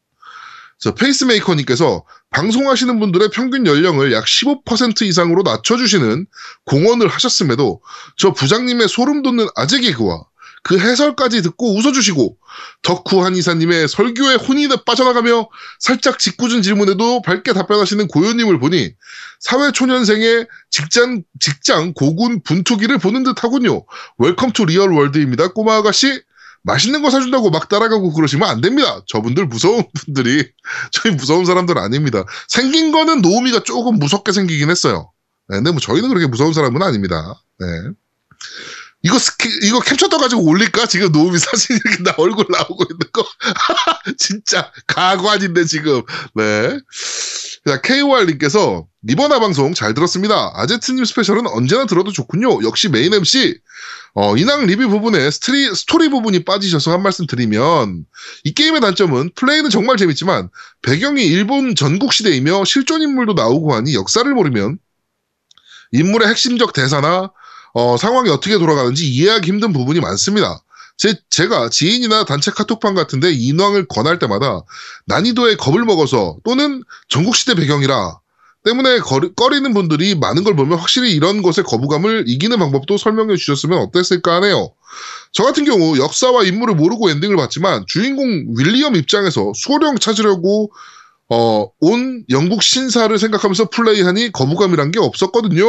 자, 0.85 0.95
페이스메이커님께서 0.97 2.05
방송하시는 2.29 3.01
분들의 3.01 3.31
평균 3.31 3.67
연령을 3.67 4.13
약 4.13 4.27
15% 4.27 5.01
이상으로 5.01 5.43
낮춰주시는 5.43 6.27
공헌을 6.67 7.09
하셨음에도 7.09 7.81
저 8.19 8.35
부장님의 8.35 8.89
소름 8.89 9.23
돋는 9.23 9.47
아재 9.57 9.81
개그와 9.81 10.27
그 10.63 10.79
해설까지 10.79 11.41
듣고 11.41 11.75
웃어주시고 11.75 12.37
덕후 12.83 13.25
한 13.25 13.35
이사님의 13.35 13.89
설교에 13.89 14.35
혼이 14.35 14.69
빠져나가며 14.85 15.49
살짝 15.79 16.19
짓궂은 16.19 16.61
질문에도 16.61 17.23
밝게 17.23 17.55
답변하시는 17.55 18.07
고요님을 18.07 18.59
보니 18.59 18.93
사회초년생의 19.41 20.47
직장, 20.69 21.23
직장 21.41 21.95
고군 21.95 22.43
분투기를 22.43 22.99
보는 22.99 23.23
듯 23.25 23.43
하군요. 23.43 23.87
Welcome 24.19 24.53
to 24.53 24.67
real 24.67 24.93
world입니다. 24.93 25.55
꼬마 25.55 25.77
아가씨. 25.77 26.21
맛있는 26.65 27.03
거 27.03 27.11
사준다고 27.11 27.51
막 27.51 27.69
따라가고 27.69 28.13
그러시면 28.13 28.49
안 28.49 28.61
됩니다. 28.61 29.03
저분들 29.07 29.47
무서운 29.47 29.85
분들이 29.95 30.51
저희 30.91 31.15
무서운 31.15 31.45
사람들 31.45 31.79
아닙니다. 31.79 32.25
생긴 32.49 32.91
거는 32.91 33.23
노우미가 33.23 33.63
조금 33.65 33.99
무섭게 33.99 34.33
생기긴 34.33 34.71
했어요. 34.71 35.13
네, 35.49 35.59
근데 35.59 35.71
뭐 35.71 35.81
저희는 35.81 36.09
그렇게 36.09 36.27
무서운 36.27 36.53
사람은 36.53 36.83
아닙니다. 36.83 37.41
네. 37.61 37.67
이거 39.05 39.19
스키, 39.19 39.51
이거 39.63 39.81
캡처 39.81 40.09
떠가지고 40.09 40.43
올릴까? 40.45 40.87
지금 40.87 41.13
노우미 41.13 41.39
사진 41.39 41.77
이렇게 41.77 42.03
나 42.03 42.15
얼굴 42.17 42.47
나오고 42.49 42.85
있는 42.85 42.99
거. 43.13 43.23
진짜 44.17 44.73
가관인데 44.87 45.67
지금. 45.67 46.03
네. 46.35 46.79
자, 47.67 47.83
KOR님께서 47.83 48.87
이번 49.11 49.31
화 49.31 49.43
방송 49.43 49.75
잘 49.75 49.93
들었습니다. 49.93 50.53
아제트님 50.55 51.05
스페셜은 51.05 51.47
언제나 51.49 51.85
들어도 51.85 52.13
좋군요. 52.13 52.65
역시 52.65 52.89
main 52.89 53.13
MC. 53.13 53.59
어, 54.15 54.39
인왕 54.39 54.67
리뷰 54.67 54.89
부분에 54.89 55.31
스트리, 55.31 55.75
스토리 55.75 56.09
부분이 56.09 56.45
빠지셔서 56.45 56.93
한 56.93 57.03
말씀 57.03 57.27
드리면 57.27 58.07
이 58.45 58.55
게임의 58.55 58.81
단점은 58.81 59.33
플레이는 59.35 59.69
정말 59.69 59.99
재밌지만 59.99 60.49
배경이 60.81 61.27
일본 61.27 61.75
전국시대이며 61.75 62.65
실존 62.65 63.03
인물도 63.03 63.35
나오고 63.35 63.75
하니 63.75 63.93
역사를 63.95 64.33
모르면 64.33 64.79
인물의 65.93 66.29
핵심적 66.29 66.73
대사나 66.73 67.33
어, 67.75 67.97
상황이 67.97 68.31
어떻게 68.31 68.57
돌아가는지 68.57 69.07
이해하기 69.09 69.49
힘든 69.49 69.73
부분이 69.73 70.01
많습니다. 70.01 70.63
제, 70.97 71.15
제가 71.29 71.71
지인이나 71.71 72.25
단체 72.25 72.53
카톡방 72.53 72.95
같은데 72.95 73.33
인왕을 73.33 73.89
권할 73.89 74.19
때마다 74.19 74.63
난이도에 75.07 75.57
겁을 75.57 75.85
먹어서 75.85 76.39
또는 76.45 76.83
전국시대 77.09 77.57
배경이라 77.57 78.19
때문에 78.65 79.01
거리, 79.01 79.35
꺼리는 79.35 79.75
분들이 79.75 80.15
많은 80.15 80.45
걸 80.45 80.57
보면 80.57 80.79
확실히 80.79 81.13
이런 81.13 81.43
것의 81.43 81.65
거부감을 81.67 82.25
이기는 82.29 82.57
방법도 82.59 82.97
설명해 82.97 83.37
주셨으면 83.37 83.79
어땠을까 83.81 84.37
하네요. 84.37 84.73
저 85.33 85.43
같은 85.43 85.65
경우 85.65 85.99
역사와 85.99 86.45
인물을 86.45 86.77
모르고 86.77 87.11
엔딩을 87.11 87.37
봤지만 87.37 87.85
주인공 87.89 88.55
윌리엄 88.57 88.95
입장에서 88.95 89.53
수호령 89.55 89.99
찾으려고 89.99 90.73
어, 91.29 91.67
온 91.81 92.25
영국 92.31 92.63
신사를 92.63 93.19
생각하면서 93.19 93.71
플레이하니 93.71 94.31
거부감이란 94.33 94.93
게 94.93 95.01
없었거든요. 95.01 95.65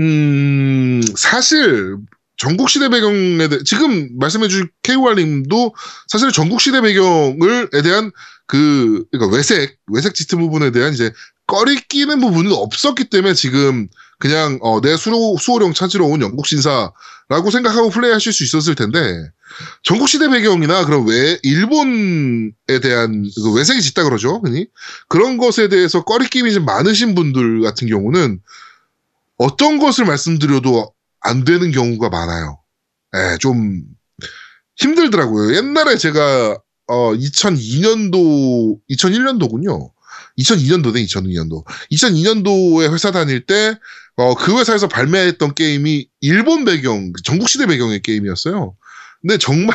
음, 0.00 1.02
사실 1.14 1.96
전국 2.38 2.70
시대 2.70 2.88
배경에 2.88 3.48
대해 3.48 3.60
지금 3.64 4.08
말씀해 4.18 4.48
주신 4.48 4.68
KOR님도 4.82 5.74
사실 6.08 6.32
전국 6.32 6.60
시대 6.62 6.80
배경을에 6.80 7.82
대한 7.82 8.10
그 8.46 9.04
그러니까 9.12 9.36
외색 9.36 9.76
외색 9.88 10.14
짙은 10.14 10.38
부분에 10.38 10.70
대한 10.70 10.94
이제 10.94 11.12
꺼리 11.46 11.76
끼는 11.76 12.18
부분은 12.18 12.50
없었기 12.52 13.10
때문에 13.10 13.34
지금 13.34 13.88
그냥 14.18 14.58
어, 14.62 14.80
내 14.80 14.96
수호, 14.96 15.36
수호령 15.38 15.74
찾으러 15.74 16.06
온 16.06 16.22
영국 16.22 16.46
신사라고 16.46 17.50
생각하고 17.52 17.90
플레이하실 17.90 18.32
수 18.32 18.44
있었을 18.44 18.74
텐데 18.74 18.98
전국 19.82 20.08
시대 20.08 20.28
배경이나 20.30 20.86
그런 20.86 21.06
외 21.06 21.38
일본에 21.42 22.52
대한 22.80 23.28
그 23.34 23.52
외색이 23.52 23.82
짙다 23.82 24.04
그러죠, 24.04 24.40
흔히? 24.42 24.66
그런 25.08 25.36
것에 25.36 25.68
대해서 25.68 26.04
꺼리낌이 26.04 26.52
좀 26.52 26.64
많으신 26.64 27.14
분들 27.14 27.60
같은 27.62 27.86
경우는 27.88 28.40
어떤 29.40 29.78
것을 29.78 30.04
말씀드려도 30.04 30.92
안 31.22 31.44
되는 31.44 31.72
경우가 31.72 32.10
많아요. 32.10 32.60
예, 33.16 33.38
좀 33.38 33.82
힘들더라고요. 34.76 35.56
옛날에 35.56 35.96
제가 35.96 36.58
어 36.86 37.14
2002년도 37.14 38.78
2001년도군요. 38.90 39.92
2002년도네 40.38 41.06
2002년도. 41.06 41.64
2002년도에 41.90 42.92
회사 42.92 43.10
다닐 43.12 43.46
때 43.46 43.78
어, 44.16 44.34
그 44.34 44.58
회사에서 44.58 44.88
발매했던 44.88 45.54
게임이 45.54 46.08
일본 46.20 46.66
배경, 46.66 47.10
전국시대 47.24 47.66
배경의 47.66 48.02
게임이었어요. 48.02 48.76
근데 49.22 49.38
정말 49.38 49.74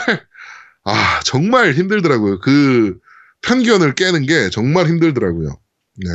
아 0.84 1.20
정말 1.24 1.74
힘들더라고요. 1.74 2.40
그 2.40 3.00
편견을 3.42 3.96
깨는 3.96 4.28
게 4.28 4.52
정말 4.52 4.86
힘들더라고요. 4.86 5.58
네. 5.98 6.10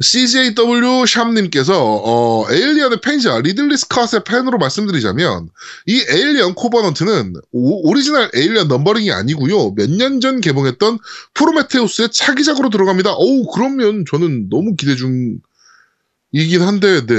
CJW 0.00 1.06
샵님께서 1.06 1.74
어, 1.82 2.46
에일리언의 2.50 3.00
팬이자 3.00 3.40
리들리 3.40 3.74
스캇의 3.74 4.24
팬으로 4.24 4.56
말씀드리자면 4.58 5.48
이 5.86 6.04
에일리언 6.08 6.54
코버넌트는 6.54 7.34
오, 7.50 7.94
리지널 7.94 8.30
에일리언 8.34 8.68
numbering이 8.68 9.10
아니고요. 9.10 9.72
몇 9.74 9.90
년 9.90 10.20
전 10.20 10.40
개봉했던 10.40 10.98
프로메테우스의 11.34 12.10
차기작으로 12.12 12.70
들어갑니다. 12.70 13.12
어우 13.14 13.46
그러면 13.52 14.04
저는 14.08 14.48
너무 14.48 14.76
기대 14.76 14.94
중이긴 14.94 15.42
한데 16.62 17.04
네. 17.04 17.14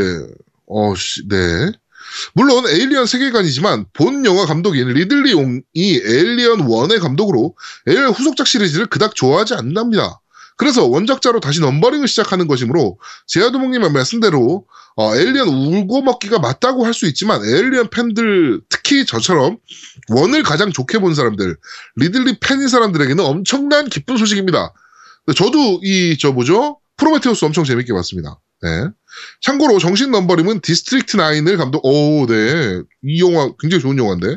어, 0.67 0.95
씨, 0.95 1.27
네. 1.27 1.71
물론 2.33 2.65
에일리언 2.65 3.05
세계관이지만 3.07 3.85
본 3.93 4.25
영화 4.25 4.45
감독인 4.45 4.87
리들리 4.87 5.31
옹이 5.31 5.61
에일리언 5.75 6.65
1의 6.67 6.99
감독으로 7.01 7.55
에일리언 7.87 8.11
후속작 8.11 8.47
시리즈를 8.47 8.85
그닥 8.87 9.15
좋아하지 9.15 9.53
않답니다. 9.55 10.21
그래서 10.59 10.85
원작자로 10.85 11.39
다시 11.39 11.61
numbering을 11.61 12.09
시작하는 12.09 12.45
것이므로 12.45 12.99
제아도목님의 13.27 13.91
말씀대로 13.91 14.65
어, 14.97 15.15
에일리언 15.15 15.47
울궈먹기가 15.47 16.39
맞다고 16.39 16.85
할 16.85 16.93
수 16.93 17.07
있지만 17.07 17.41
에일리언 17.45 17.89
팬들 17.89 18.59
특히 18.67 19.05
저처럼 19.05 19.57
one을 20.09 20.43
가장 20.43 20.69
좋게 20.73 20.99
본 20.99 21.15
사람들 21.15 21.55
리들리 21.95 22.39
팬인 22.41 22.67
사람들에게는 22.67 23.23
엄청난 23.23 23.87
기쁜 23.87 24.17
소식입니다. 24.17 24.73
저도 25.37 25.79
이 25.81 26.17
저 26.19 26.33
뭐죠 26.33 26.79
프로메테우스 26.97 27.45
엄청 27.45 27.63
재밌게 27.63 27.93
봤습니다. 27.93 28.37
네. 28.61 28.89
참고로 29.41 29.79
정식 29.79 30.11
numbering은 30.11 30.59
디스트릭트 30.59 31.17
9을 31.17 31.57
감독 31.57 31.85
오 31.85 32.25
네. 32.27 32.81
이 33.03 33.21
영화 33.23 33.49
굉장히 33.59 33.81
좋은 33.81 33.97
영화인데 33.97 34.35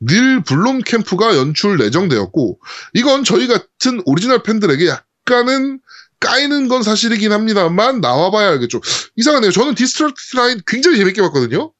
닐 0.00 0.44
블롬캠프가 0.44 1.36
연출 1.36 1.76
내정되었고 1.78 2.60
이건 2.94 3.24
저희 3.24 3.48
같은 3.48 4.00
오리지널 4.04 4.44
팬들에게 4.44 4.92
약간은 5.26 5.80
까이는 6.20 6.68
건 6.68 6.82
사실이긴 6.82 7.32
합니다만 7.32 8.00
나와봐야 8.00 8.50
알겠죠. 8.52 8.80
이상하네요. 9.16 9.50
저는 9.50 9.74
디스트릭트 9.74 10.36
나인 10.36 10.60
굉장히 10.66 10.96
재밌게 10.96 11.20
봤거든요. 11.22 11.72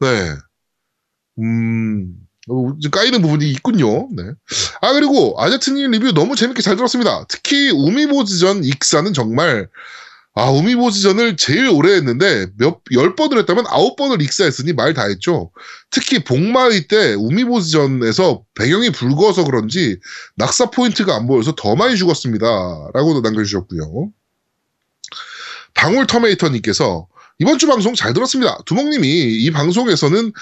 네. 0.00 0.34
음, 1.38 2.14
어, 2.48 2.74
까이는 2.90 3.22
부분이 3.22 3.48
있군요. 3.50 4.08
네. 4.14 4.24
아, 4.82 4.92
그리고 4.92 5.34
아제트님 5.38 5.90
리뷰 5.92 6.12
너무 6.12 6.36
재밌게 6.36 6.60
잘 6.60 6.76
들었습니다. 6.76 7.24
특히 7.28 7.70
우미보즈전 7.70 8.64
익사는 8.64 9.12
정말, 9.14 9.68
아, 10.38 10.50
우미보지전을 10.50 11.36
제일 11.36 11.66
오래 11.68 11.94
했는데 11.94 12.46
몇, 12.58 12.80
열 12.92 13.16
번을 13.16 13.38
했다면 13.38 13.64
아홉 13.68 13.96
번을 13.96 14.22
익사했으니 14.22 14.72
말 14.72 14.94
다 14.94 15.02
했죠. 15.08 15.50
특히 15.90 16.22
복마의 16.22 16.86
때 16.86 17.14
우미보지전에서 17.14 18.44
배경이 18.54 18.90
붉어서 18.90 19.44
그런지 19.44 19.98
낙사 20.36 20.70
포인트가 20.70 21.16
안 21.16 21.26
보여서 21.26 21.54
더 21.56 21.74
많이 21.74 21.96
죽었습니다. 21.96 22.46
라고도 22.94 23.20
남겨주셨고요. 23.22 24.10
방울터메이터님께서 25.74 27.08
이번 27.40 27.58
주 27.58 27.66
방송 27.66 27.94
잘 27.94 28.12
들었습니다. 28.14 28.58
두목님이 28.66 29.08
이 29.08 29.50
방송에서는 29.50 30.32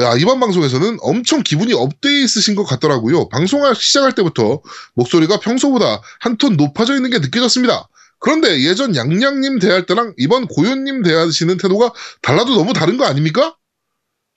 야, 0.00 0.14
이번 0.18 0.40
방송에서는 0.40 0.98
엄청 1.00 1.42
기분이 1.42 1.72
업되어 1.72 2.12
있으신 2.12 2.54
것 2.54 2.64
같더라고요. 2.64 3.28
방송 3.30 3.62
시작할 3.74 4.14
때부터 4.14 4.60
목소리가 4.94 5.40
평소보다 5.40 6.02
한 6.20 6.36
톤 6.36 6.56
높아져 6.56 6.94
있는 6.94 7.10
게 7.10 7.18
느껴졌습니다. 7.18 7.88
그런데 8.18 8.62
예전 8.62 8.96
양양님 8.96 9.58
대할 9.58 9.86
때랑 9.86 10.14
이번 10.16 10.46
고현님 10.46 11.02
대하시는 11.02 11.56
태도가 11.56 11.92
달라도 12.22 12.54
너무 12.54 12.72
다른 12.72 12.96
거 12.96 13.04
아닙니까? 13.04 13.56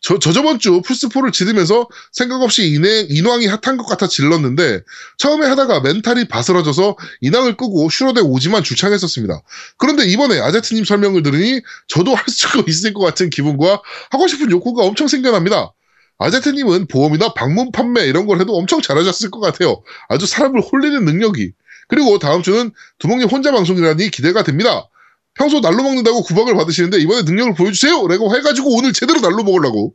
저, 0.01 0.17
저 0.17 0.33
저번 0.33 0.57
주 0.57 0.81
플스4를 0.81 1.31
지르면서 1.31 1.87
생각 2.11 2.41
없이 2.41 2.67
인행, 2.71 3.05
인왕이 3.09 3.45
핫한 3.45 3.77
것 3.77 3.85
같아 3.85 4.07
질렀는데 4.07 4.81
처음에 5.19 5.45
하다가 5.45 5.81
멘탈이 5.81 6.27
바스러져서 6.27 6.97
인왕을 7.21 7.55
끄고 7.55 7.87
슈로대 7.89 8.25
OG만 8.25 8.63
주창했었습니다. 8.63 9.41
그런데 9.77 10.05
이번에 10.05 10.39
아제트님 10.39 10.85
설명을 10.85 11.21
들으니 11.21 11.61
저도 11.87 12.15
할 12.15 12.25
수가 12.27 12.63
있을 12.67 12.93
것 12.93 13.01
같은 13.01 13.29
기분과 13.29 13.81
하고 14.09 14.27
싶은 14.27 14.49
욕구가 14.49 14.83
엄청 14.83 15.07
생겨납니다. 15.07 15.71
아제트님은 16.17 16.87
보험이나 16.87 17.33
방문 17.33 17.71
판매 17.71 18.05
이런 18.05 18.25
걸 18.25 18.39
해도 18.39 18.55
엄청 18.55 18.81
잘하셨을 18.81 19.29
것 19.29 19.39
같아요. 19.39 19.81
아주 20.07 20.25
사람을 20.25 20.61
홀리는 20.61 21.05
능력이. 21.05 21.51
그리고 21.91 22.19
다음 22.19 22.41
주는 22.41 22.71
두목님 22.99 23.27
혼자 23.27 23.51
방송이라니 23.51 24.11
기대가 24.11 24.43
됩니다. 24.43 24.87
평소 25.33 25.59
날로 25.59 25.83
먹는다고 25.83 26.23
구박을 26.23 26.55
받으시는데 26.55 26.99
이번에 26.99 27.23
능력을 27.23 27.53
보여주세요! 27.53 28.07
라고 28.07 28.33
해가지고 28.33 28.77
오늘 28.77 28.93
제대로 28.93 29.19
날로 29.19 29.43
먹으려고 29.43 29.93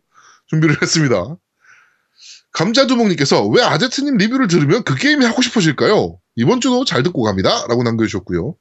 준비를 0.49 0.76
했습니다. 0.83 1.37
감자두목님께서 2.53 3.47
왜 3.47 3.62
아제트님 3.62 4.19
리뷰를 4.19 4.47
들으면 4.47 4.83
그 4.83 4.95
게임이 4.95 5.25
하고 5.25 5.41
싶어질까요? 5.41 6.19
이번 6.37 6.61
주도 6.61 6.85
잘 6.85 7.03
듣고 7.03 7.23
갑니다. 7.23 7.67
라고 7.67 7.83
남겨주셨고요. 7.83 8.55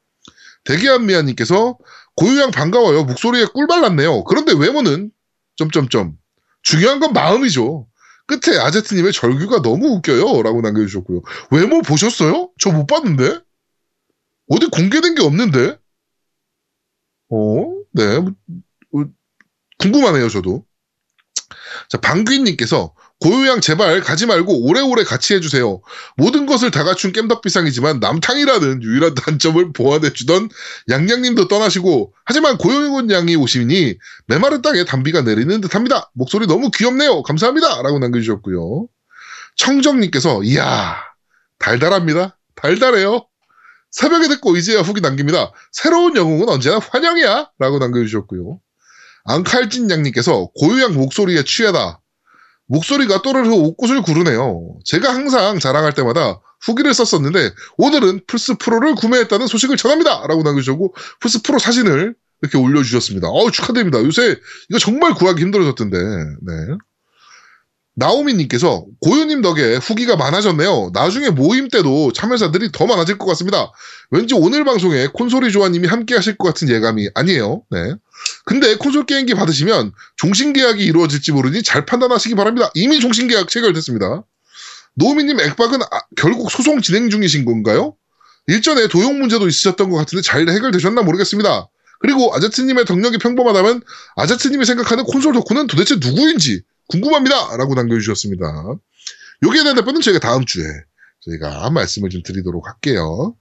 대기한미아님께서 0.64 1.76
고유양 2.16 2.52
반가워요. 2.52 3.04
목소리에 3.04 3.44
꿀 3.52 3.66
발랐네요. 3.66 4.24
그런데 4.24 4.54
외모는 4.54 5.10
점점점 5.56 6.16
중요한 6.62 7.00
건 7.00 7.12
마음이죠. 7.12 7.86
끝에 8.26 8.58
아제트님의 8.58 9.12
절규가 9.12 9.62
너무 9.62 9.86
웃겨요. 9.96 10.42
라고 10.42 10.60
남겨주셨고요. 10.60 11.22
외모 11.50 11.82
보셨어요? 11.82 12.50
저 12.58 12.70
못 12.72 12.86
봤는데? 12.86 13.40
어디 14.48 14.66
공개된 14.68 15.14
게 15.14 15.22
없는데? 15.22 15.78
어, 17.30 17.74
네. 17.92 18.20
뭐, 18.90 19.06
궁금하네요, 19.78 20.28
저도. 20.28 20.64
자, 21.88 21.98
방귀님께서 22.00 22.94
고요양 23.18 23.62
제발 23.62 24.00
가지 24.02 24.26
말고 24.26 24.66
오래오래 24.66 25.04
같이 25.04 25.34
해주세요. 25.34 25.80
모든 26.16 26.44
것을 26.44 26.70
다 26.70 26.84
갖춘 26.84 27.12
깸덕비상이지만 27.12 27.98
남탕이라는 28.00 28.82
유일한 28.82 29.14
단점을 29.16 29.72
보완해주던 29.72 30.50
양양님도 30.90 31.48
떠나시고 31.48 32.12
하지만 32.24 32.58
고요양 32.58 33.10
양이 33.10 33.34
오시니 33.36 33.96
메마른 34.26 34.60
땅에 34.60 34.84
단비가 34.84 35.22
내리는 35.22 35.60
듯합니다. 35.62 36.10
목소리 36.14 36.46
너무 36.46 36.70
귀엽네요. 36.70 37.22
감사합니다. 37.22 37.82
라고 37.82 37.98
남겨주셨고요. 37.98 38.86
청정님께서 39.56 40.42
이야 40.42 40.96
달달합니다. 41.58 42.38
달달해요. 42.54 43.26
새벽에 43.90 44.28
듣고 44.28 44.56
이제야 44.56 44.80
후기 44.80 45.00
남깁니다. 45.00 45.52
새로운 45.72 46.16
영웅은 46.16 46.50
언제나 46.50 46.78
환영이야! 46.78 47.50
라고 47.58 47.78
남겨주셨고요. 47.78 48.60
앙칼진 49.24 49.90
양님께서 49.90 50.50
고유양 50.60 50.94
목소리에 50.94 51.44
취하다. 51.44 52.00
목소리가 52.66 53.22
또르르 53.22 53.50
옷구슬 53.50 54.02
구르네요. 54.02 54.78
제가 54.84 55.14
항상 55.14 55.58
자랑할 55.58 55.92
때마다 55.92 56.40
후기를 56.60 56.92
썼었는데 56.94 57.50
오늘은 57.78 58.22
플스 58.26 58.54
프로를 58.56 58.94
구매했다는 58.94 59.46
소식을 59.46 59.76
전합니다. 59.76 60.26
라고 60.26 60.42
남겨주셨고 60.42 60.94
플스 61.20 61.42
프로 61.42 61.58
사진을 61.58 62.14
이렇게 62.42 62.58
올려주셨습니다. 62.58 63.28
어우 63.28 63.50
축하드립니다. 63.50 64.02
요새 64.02 64.36
이거 64.68 64.78
정말 64.78 65.14
구하기 65.14 65.40
힘들어졌던데. 65.40 65.98
네. 65.98 66.52
나오미님께서 67.98 68.84
고유님 69.00 69.40
덕에 69.40 69.76
후기가 69.76 70.16
많아졌네요. 70.16 70.90
나중에 70.92 71.30
모임 71.30 71.68
때도 71.68 72.12
참여자들이 72.12 72.70
더 72.72 72.86
많아질 72.86 73.16
것 73.16 73.24
같습니다. 73.26 73.72
왠지 74.10 74.34
오늘 74.34 74.64
방송에 74.64 75.06
콘솔이 75.06 75.50
조아님이 75.50 75.88
함께 75.88 76.14
하실 76.14 76.36
것 76.36 76.46
같은 76.48 76.68
예감이 76.68 77.08
아니에요. 77.14 77.62
네. 77.70 77.94
근데 78.44 78.76
콘솔 78.76 79.06
게임기 79.06 79.34
받으시면 79.34 79.92
종신 80.16 80.52
계약이 80.52 80.84
이루어질지 80.84 81.32
모르니 81.32 81.62
잘 81.62 81.84
판단하시기 81.84 82.34
바랍니다. 82.34 82.70
이미 82.74 83.00
종신 83.00 83.28
계약 83.28 83.48
체결됐습니다. 83.48 84.24
노미님 84.94 85.40
액박은 85.40 85.82
아, 85.82 86.00
결국 86.16 86.50
소송 86.50 86.80
진행 86.80 87.10
중이신 87.10 87.44
건가요? 87.44 87.96
일전에 88.46 88.88
도용 88.88 89.18
문제도 89.18 89.46
있으셨던 89.46 89.90
것 89.90 89.96
같은데 89.96 90.22
잘 90.22 90.48
해결되셨나 90.48 91.02
모르겠습니다. 91.02 91.68
그리고 92.00 92.34
아제트님의 92.34 92.84
덕력이 92.84 93.18
평범하다면 93.18 93.82
아제트님이 94.16 94.64
생각하는 94.64 95.04
콘솔 95.04 95.32
덕후는 95.34 95.66
도대체 95.66 95.96
누구인지 95.96 96.62
궁금합니다. 96.88 97.56
라고 97.56 97.74
남겨주셨습니다. 97.74 98.44
여기에 99.42 99.62
대한 99.62 99.76
답변은 99.76 100.00
저희가 100.00 100.20
다음 100.20 100.44
주에 100.46 100.64
저희가 101.20 101.70
말씀을 101.70 102.10
좀 102.10 102.22
드리도록 102.22 102.66
할게요. 102.66 103.34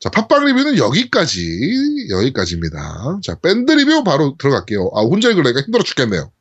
자, 0.00 0.08
팟빵 0.08 0.46
리뷰는 0.46 0.78
여기까지, 0.78 2.08
여기까지입니다. 2.08 3.20
자, 3.22 3.34
밴드 3.40 3.70
리뷰 3.72 4.02
바로 4.02 4.34
들어갈게요. 4.38 4.90
아, 4.94 5.02
혼자 5.02 5.28
읽으려니까 5.28 5.60
힘들어 5.60 5.84
죽겠네요. 5.84 6.32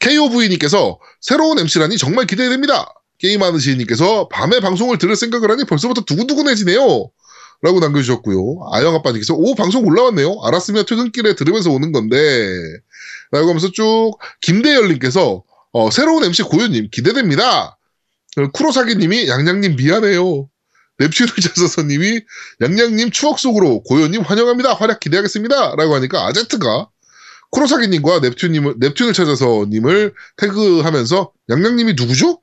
KOV님께서 0.00 0.98
새로운 1.20 1.58
MC라니 1.58 1.98
정말 1.98 2.26
기대됩니다. 2.26 2.94
게임하는 3.18 3.58
시인님께서 3.58 4.28
밤에 4.28 4.60
방송을 4.60 4.96
들을 4.96 5.14
생각을 5.14 5.50
하니 5.50 5.64
벌써부터 5.64 6.02
두근두근해지네요. 6.06 7.10
라고 7.62 7.78
남겨주셨고요. 7.78 8.70
아영아빠님께서 8.72 9.34
오 9.34 9.54
방송 9.54 9.84
올라왔네요. 9.84 10.40
알았으면 10.42 10.86
퇴근길에 10.86 11.34
들으면서 11.34 11.70
오는 11.70 11.92
건데 11.92 12.16
라고 13.32 13.48
하면서 13.48 13.70
쭉 13.70 14.12
김대열님께서 14.40 15.44
어, 15.72 15.90
새로운 15.90 16.24
MC 16.24 16.44
고유님 16.44 16.88
기대됩니다. 16.90 17.76
쿠로사기님이 18.54 19.28
양양님 19.28 19.76
미안해요. 19.76 20.48
Nep튠을 21.00 21.42
찾아서님이 21.42 22.20
양양님 22.60 23.10
추억 23.10 23.38
속으로 23.38 23.82
고요님 23.82 24.22
환영합니다. 24.22 24.74
활약 24.74 25.00
기대하겠습니다. 25.00 25.76
라고 25.76 25.94
하니까 25.94 26.26
아제트가 26.26 26.88
쿠로사기님과 27.50 28.20
넵튠님을, 28.20 28.78
넵튠을 28.80 29.14
찾아서님을 29.14 30.14
태그하면서 30.36 31.32
양양님이 31.48 31.94
누구죠? 31.94 32.40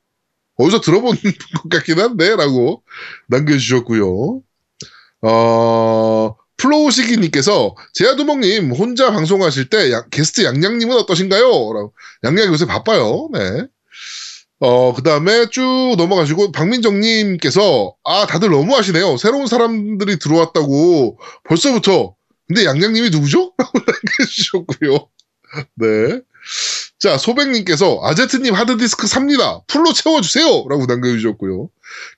어디서 0.58 0.82
들어본 0.82 1.16
것 1.62 1.70
같긴 1.70 2.00
한데? 2.00 2.36
라고 2.36 2.84
남겨주셨고요. 3.28 4.42
어, 5.22 6.36
플로우시기님께서 6.58 7.76
제아두목님 7.94 8.72
혼자 8.72 9.12
방송하실 9.12 9.70
때 9.70 9.92
야, 9.92 10.04
게스트 10.10 10.44
양양님은 10.44 10.98
어떠신가요? 10.98 11.44
라고. 11.44 11.94
양양 12.24 12.48
요새 12.48 12.66
바빠요. 12.66 13.30
네. 13.32 13.68
어, 14.60 14.94
그 14.94 15.04
다음에 15.04 15.50
쭉 15.50 15.96
넘어가시고, 15.98 16.52
박민정님께서, 16.52 17.96
아, 18.04 18.26
다들 18.26 18.50
너무 18.50 18.76
하시네요. 18.76 19.18
새로운 19.18 19.48
사람들이 19.48 20.18
들어왔다고 20.20 21.20
벌써부터. 21.44 22.16
근데 22.48 22.66
양양님이 22.66 23.10
누구죠? 23.12 23.54
라고 23.58 23.80
남겨주셨고요. 23.80 25.10
네. 25.76 26.22
자, 27.00 27.16
소백님께서 27.20 28.00
아제트님 28.02 28.56
하드디스크 28.56 29.06
삽니다. 29.06 29.62
풀로 29.68 29.94
채워주세요. 29.94 30.66
라고 30.68 30.88
남겨주셨고요. 30.88 31.70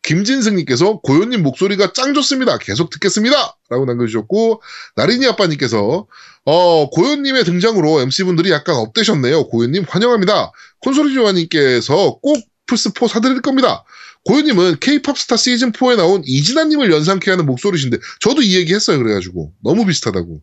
김진승님께서 0.03 1.01
고요님 1.01 1.43
목소리가 1.43 1.91
짱 1.91 2.13
좋습니다. 2.13 2.57
계속 2.59 2.89
듣겠습니다. 2.89 3.57
라고 3.69 3.85
남겨주셨고, 3.85 4.61
나린이 4.95 5.27
아빠님께서 5.27 6.07
어, 6.45 6.89
고요님의 6.91 7.43
등장으로 7.43 7.99
MC분들이 8.01 8.51
약간 8.51 8.75
업되셨네요. 8.75 9.47
고요님 9.47 9.83
환영합니다. 9.87 10.53
콘솔이 10.79 11.13
조아님께서 11.13 12.19
꼭 12.21 12.37
플스4 12.67 13.09
사드릴 13.09 13.41
겁니다. 13.41 13.83
고요님은 14.23 14.77
케이팝 14.79 15.17
스타 15.17 15.35
시즌4에 15.35 15.97
나온 15.97 16.23
이진아님을 16.25 16.89
연상케 16.89 17.29
하는 17.31 17.45
목소리신데, 17.45 17.97
저도 18.21 18.41
이 18.41 18.55
얘기 18.55 18.73
했어요. 18.73 18.97
그래가지고. 18.97 19.51
너무 19.61 19.85
비슷하다고. 19.85 20.41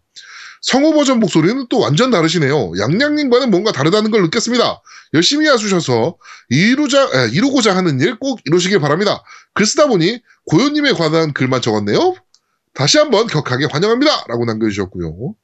성우 0.66 0.94
버전 0.94 1.20
목소리는 1.20 1.66
또 1.70 1.78
완전 1.78 2.10
다르시네요. 2.10 2.72
양양님과는 2.76 3.50
뭔가 3.50 3.70
다르다는 3.70 4.10
걸 4.10 4.22
느꼈습니다. 4.22 4.82
열심히 5.14 5.48
해주셔서 5.48 6.16
이루자, 6.50 7.02
에, 7.04 7.30
이루고자 7.32 7.76
하는 7.76 8.00
일 8.00 8.18
꼭 8.18 8.40
이루시길 8.44 8.80
바랍니다. 8.80 9.22
글 9.54 9.64
쓰다 9.64 9.86
보니 9.86 10.20
고요님에 10.46 10.92
관한 10.92 11.32
글만 11.32 11.62
적었네요. 11.62 12.16
다시 12.74 12.98
한번 12.98 13.28
격하게 13.28 13.66
환영합니다. 13.70 14.24
라고 14.26 14.44
남겨주셨고요. 14.44 15.34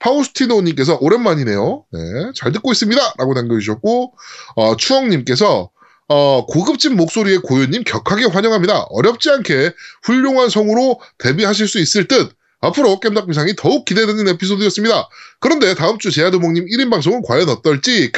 파우스티노님께서 0.00 0.98
오랜만이네요. 1.00 1.84
네, 1.92 2.00
잘 2.34 2.50
듣고 2.50 2.72
있습니다. 2.72 3.14
라고 3.18 3.34
남겨주셨고, 3.34 4.14
어, 4.56 4.76
추억님께서 4.76 5.70
어, 6.08 6.46
고급진 6.46 6.96
목소리의 6.96 7.38
고요님 7.38 7.84
격하게 7.84 8.26
환영합니다. 8.26 8.82
어렵지 8.90 9.30
않게 9.30 9.72
훌륭한 10.02 10.50
성우로 10.50 11.00
데뷔하실 11.18 11.68
수 11.68 11.78
있을 11.78 12.08
듯 12.08 12.32
앞으로 12.66 13.00
겜덕비상이 13.00 13.54
더욱 13.56 13.84
기대되는 13.84 14.28
에피소드였습니다. 14.28 15.08
그런데 15.40 15.74
다음 15.74 15.98
주 15.98 16.10
제아도목님 16.10 16.66
1인 16.66 16.90
방송은 16.90 17.22
과연 17.22 17.48
어떨지 17.48 18.12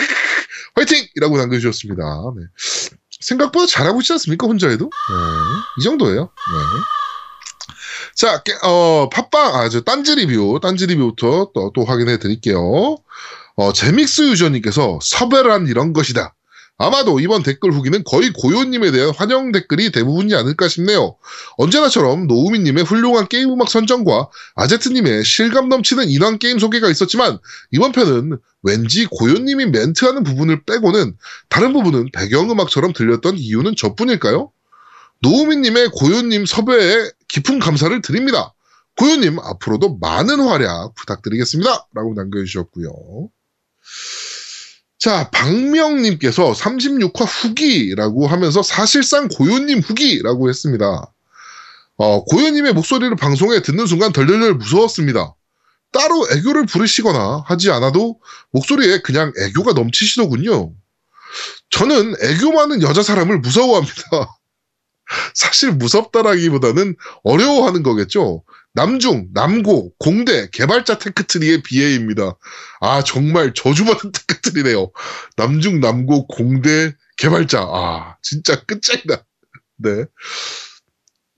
화이팅! 0.75 1.07
이라고 1.17 1.37
남겨주셨습니다. 1.39 2.03
네. 2.37 2.45
생각보다 3.21 3.67
잘하고 3.67 4.01
있지 4.01 4.13
않습니까? 4.13 4.47
혼자 4.47 4.69
해도? 4.69 4.85
네. 4.85 5.81
이 5.81 5.83
정도예요. 5.83 6.23
네. 6.23 6.81
자, 8.15 8.43
어, 8.63 9.09
팟빵, 9.11 9.55
아, 9.55 9.69
저, 9.69 9.81
딴지 9.81 10.15
리뷰, 10.15 10.59
딴지 10.63 10.87
리뷰부터 10.87 11.51
또, 11.55 11.73
또 11.75 11.85
확인해 11.85 12.19
드릴게요. 12.19 12.97
어, 13.57 13.73
제믹스 13.73 14.23
유저님께서 14.31 14.99
서베란 15.03 15.67
이런 15.67 15.93
것이다. 15.93 16.35
아마도 16.81 17.19
이번 17.19 17.43
댓글 17.43 17.73
후기는 17.73 18.05
거의 18.05 18.33
고요님에 18.33 18.93
대한 18.93 19.12
환영 19.14 19.51
댓글이 19.51 19.91
대부분이 19.91 20.33
아닐까 20.35 20.69
싶네요. 20.69 21.17
언제나처럼 21.57 22.29
노우미님의 22.29 22.85
훌륭한 22.85 23.27
게임 23.27 23.53
음악 23.53 23.69
선정과 23.69 24.29
아제트님의 24.55 25.25
실감 25.25 25.69
넘치는 25.69 26.09
인왕 26.09 26.38
게임 26.38 26.61
소개가 26.61 26.88
있었지만 26.88 27.38
이번 27.73 27.91
편은 27.91 28.38
왠지 28.62 29.07
고요님이 29.07 29.67
멘트하는 29.67 30.23
부분을 30.23 30.62
빼고는 30.64 31.17
다른 31.49 31.73
부분은 31.73 32.11
배경음악처럼 32.12 32.93
들렸던 32.93 33.38
이유는 33.38 33.75
저뿐일까요? 33.77 34.53
노우미님의 35.21 35.91
고요님 35.91 36.47
섭외에 36.47 37.11
깊은 37.27 37.59
감사를 37.59 38.01
드립니다. 38.03 38.55
고요님 38.97 39.41
앞으로도 39.41 39.99
많은 40.01 40.41
활약 40.41 40.95
부탁드리겠습니다. 40.95 41.88
라고 41.93 42.14
남겨주셨고요. 42.14 42.91
자, 44.99 45.31
박명님께서 45.31 46.53
36화 46.53 47.25
후기라고 47.25 48.27
하면서 48.27 48.63
사실상 48.63 49.29
고요님 49.29 49.79
후기라고 49.79 50.49
했습니다. 50.49 51.13
어, 51.97 52.25
고요님의 52.25 52.73
목소리를 52.73 53.15
방송에 53.17 53.61
듣는 53.63 53.87
순간 53.87 54.13
덜덜덜 54.13 54.55
무서웠습니다. 54.55 55.35
따로 55.93 56.27
애교를 56.33 56.67
부르시거나 56.67 57.45
하지 57.47 57.71
않아도 57.71 58.21
목소리에 58.51 59.01
그냥 59.03 59.33
애교가 59.39 59.73
넘치시더군요. 59.73 60.73
저는 61.71 62.15
애교 62.21 62.53
많은 62.53 62.83
여자 62.83 63.03
사람을 63.03 63.39
무서워합니다. 63.39 64.39
사실 65.35 65.73
무섭다라기보다는 65.73 66.97
어려워하는 67.23 67.83
거겠죠. 67.83 68.43
남중, 68.79 69.31
남고, 69.35 69.95
공대, 69.99 70.49
개발자 70.53 70.99
테크트리의 70.99 71.62
비애입니다. 71.64 72.37
아, 72.81 73.03
정말 73.03 73.53
저주받은 73.53 74.12
테크트리네요. 74.29 74.93
남중, 75.37 75.81
남고, 75.81 76.29
공대, 76.29 76.95
개발자. 77.17 77.59
아, 77.61 78.17
진짜 78.23 78.62
끝장이다. 78.62 79.25
네. 79.79 80.05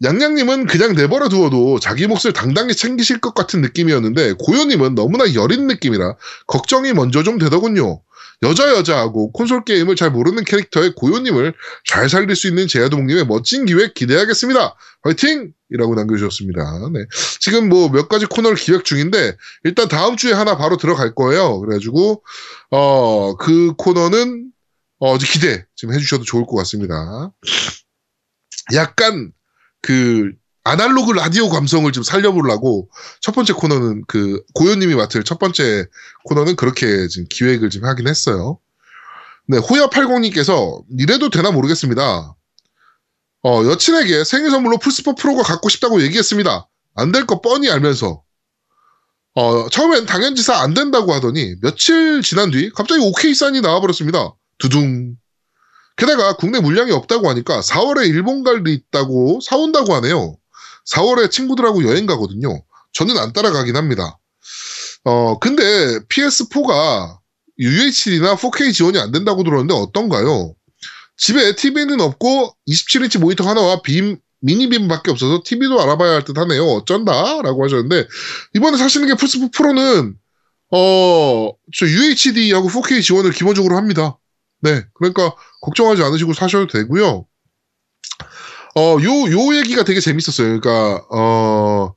양양님은 0.02 0.66
그냥 0.66 0.94
내버려 0.94 1.30
두어도 1.30 1.80
자기 1.80 2.06
몫을 2.06 2.34
당당히 2.34 2.74
챙기실 2.74 3.20
것 3.20 3.34
같은 3.34 3.62
느낌이었는데 3.62 4.34
고요님은 4.38 4.94
너무나 4.94 5.32
여린 5.34 5.66
느낌이라 5.66 6.16
걱정이 6.46 6.92
먼저 6.92 7.22
좀 7.22 7.38
되더군요. 7.38 8.02
여자 8.42 8.70
여자하고 8.70 9.32
콘솔 9.32 9.64
게임을 9.64 9.96
잘 9.96 10.10
모르는 10.10 10.44
캐릭터의 10.44 10.94
고요님을 10.94 11.52
잘 11.84 12.08
살릴 12.08 12.34
수 12.36 12.48
있는 12.48 12.66
제야동님의 12.68 13.26
멋진 13.26 13.66
기획 13.66 13.92
기대하겠습니다. 13.94 14.76
화이팅! 15.02 15.52
이라고 15.70 15.94
남겨주셨습니다. 15.94 16.88
네. 16.92 17.04
지금 17.38 17.68
뭐 17.68 17.88
몇 17.90 18.08
가지 18.08 18.26
코너를 18.26 18.56
기획 18.56 18.84
중인데 18.84 19.36
일단 19.64 19.88
다음 19.88 20.16
주에 20.16 20.32
하나 20.32 20.56
바로 20.56 20.76
들어갈 20.78 21.14
거예요. 21.14 21.60
그래가지고 21.60 22.22
어 22.70 23.36
그 23.36 23.74
코너는 23.76 24.50
어 24.98 25.16
기대 25.18 25.66
좀 25.76 25.92
해주셔도 25.92 26.24
좋을 26.24 26.46
것 26.46 26.56
같습니다. 26.56 27.32
약간 28.74 29.32
그 29.82 30.32
아날로그 30.70 31.12
라디오 31.12 31.48
감성을 31.48 31.90
좀 31.90 32.04
살려보려고 32.04 32.88
첫 33.20 33.34
번째 33.34 33.54
코너는 33.54 34.04
그 34.06 34.40
고요님이 34.54 34.94
맡을 34.94 35.24
첫 35.24 35.38
번째 35.40 35.86
코너는 36.26 36.54
그렇게 36.54 37.08
지금 37.08 37.26
기획을 37.28 37.70
좀 37.70 37.84
하긴 37.84 38.06
했어요. 38.06 38.58
네, 39.48 39.58
호야80님께서 39.58 40.84
이래도 40.96 41.28
되나 41.28 41.50
모르겠습니다. 41.50 42.34
어, 43.42 43.64
여친에게 43.64 44.22
생일 44.24 44.50
선물로 44.50 44.76
플스4 44.78 45.16
프로가 45.18 45.42
갖고 45.42 45.68
싶다고 45.68 46.02
얘기했습니다. 46.02 46.68
안 46.94 47.10
될 47.12 47.26
거 47.26 47.40
뻔히 47.40 47.68
알면서. 47.70 48.22
어, 49.34 49.68
처음엔 49.70 50.06
당연지사 50.06 50.56
안 50.60 50.74
된다고 50.74 51.12
하더니 51.14 51.54
며칠 51.62 52.20
지난 52.22 52.50
뒤 52.50 52.70
갑자기 52.70 53.00
오케이 53.02 53.34
사인이 53.34 53.60
나와버렸습니다. 53.60 54.34
두둥. 54.58 55.16
게다가 55.96 56.34
국내 56.36 56.60
물량이 56.60 56.92
없다고 56.92 57.28
하니까 57.28 57.60
4월에 57.60 58.06
일본 58.08 58.42
갈일 58.44 58.68
있다고 58.68 59.40
사온다고 59.42 59.94
하네요. 59.94 60.36
4월에 60.92 61.30
친구들하고 61.30 61.84
여행 61.84 62.06
가거든요. 62.06 62.62
저는 62.92 63.16
안 63.18 63.32
따라가긴 63.32 63.76
합니다. 63.76 64.18
어, 65.04 65.38
근데 65.38 65.62
PS4가 66.08 67.18
UHD나 67.58 68.36
4K 68.36 68.72
지원이 68.72 68.98
안 68.98 69.12
된다고 69.12 69.44
들었는데 69.44 69.74
어떤가요? 69.74 70.54
집에 71.16 71.54
TV는 71.54 72.00
없고 72.00 72.56
27인치 72.66 73.18
모니터 73.20 73.46
하나와 73.46 73.82
빔, 73.82 74.18
미니빔밖에 74.40 75.10
없어서 75.10 75.42
TV도 75.44 75.80
알아봐야 75.82 76.14
할 76.14 76.24
듯 76.24 76.38
하네요. 76.38 76.64
어쩐다? 76.64 77.42
라고 77.42 77.62
하셨는데, 77.64 78.08
이번에 78.54 78.78
사시는 78.78 79.06
게 79.06 79.14
플스4 79.14 79.52
프로는, 79.52 80.16
어, 80.72 81.50
저 81.76 81.86
UHD하고 81.86 82.68
4K 82.70 83.02
지원을 83.02 83.32
기본적으로 83.32 83.76
합니다. 83.76 84.18
네. 84.62 84.82
그러니까, 84.94 85.34
걱정하지 85.60 86.02
않으시고 86.02 86.32
사셔도 86.32 86.66
되고요. 86.68 87.26
어, 88.76 88.96
요, 89.02 89.30
요 89.30 89.56
얘기가 89.56 89.84
되게 89.84 90.00
재밌었어요. 90.00 90.60
그러니까, 90.60 91.04
어, 91.10 91.94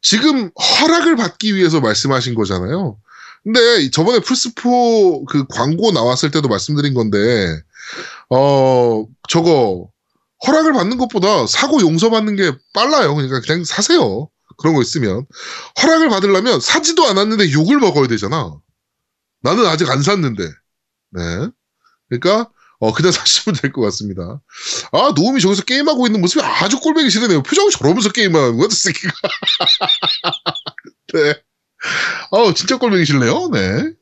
지금 0.00 0.50
허락을 0.80 1.16
받기 1.16 1.54
위해서 1.54 1.80
말씀하신 1.80 2.34
거잖아요. 2.34 2.98
근데 3.42 3.90
저번에 3.90 4.20
플스4 4.20 5.26
그 5.28 5.46
광고 5.48 5.92
나왔을 5.92 6.30
때도 6.30 6.48
말씀드린 6.48 6.94
건데, 6.94 7.60
어, 8.30 9.06
저거, 9.28 9.90
허락을 10.46 10.72
받는 10.72 10.98
것보다 10.98 11.46
사고 11.46 11.80
용서받는 11.80 12.36
게 12.36 12.52
빨라요. 12.74 13.14
그러니까 13.14 13.40
그냥 13.40 13.64
사세요. 13.64 14.28
그런 14.58 14.74
거 14.74 14.82
있으면. 14.82 15.26
허락을 15.82 16.08
받으려면 16.08 16.60
사지도 16.60 17.06
않았는데 17.06 17.52
욕을 17.52 17.78
먹어야 17.78 18.06
되잖아. 18.08 18.54
나는 19.42 19.66
아직 19.66 19.88
안 19.90 20.02
샀는데. 20.02 20.44
네. 21.10 21.48
그러니까, 22.08 22.50
어, 22.80 22.92
그냥 22.92 23.10
사시면 23.12 23.56
될 23.60 23.72
것 23.72 23.80
같습니다. 23.82 24.40
아, 24.92 25.12
노움이 25.16 25.40
저기서 25.40 25.62
게임하고 25.62 26.06
있는 26.06 26.20
모습이 26.20 26.42
아주 26.44 26.78
꼴보기 26.80 27.10
싫으네요. 27.10 27.42
표정을 27.42 27.70
저러면서 27.70 28.10
게임하는 28.10 28.56
거야, 28.58 28.68
새끼가. 28.70 29.12
네. 31.14 31.34
어, 32.30 32.52
진짜 32.54 32.78
꼴보기 32.78 33.04
싫네요. 33.04 33.50
네. 33.52 33.92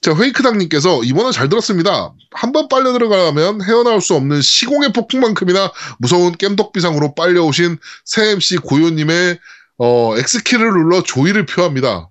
자, 0.00 0.14
회이크당님께서 0.16 1.04
이번은 1.04 1.32
잘 1.32 1.48
들었습니다. 1.48 2.12
한 2.32 2.52
번 2.52 2.68
빨려 2.68 2.92
들어가면 2.92 3.62
헤어나올 3.62 4.00
수 4.00 4.14
없는 4.14 4.40
시공의 4.40 4.92
폭풍만큼이나 4.92 5.72
무서운 5.98 6.32
겜덕비상으로 6.36 7.14
빨려오신 7.14 7.78
새 8.04 8.30
MC 8.30 8.56
고요님의 8.58 9.38
어, 9.78 10.14
X키를 10.16 10.70
눌러 10.72 11.02
조의를 11.02 11.46
표합니다. 11.46 12.08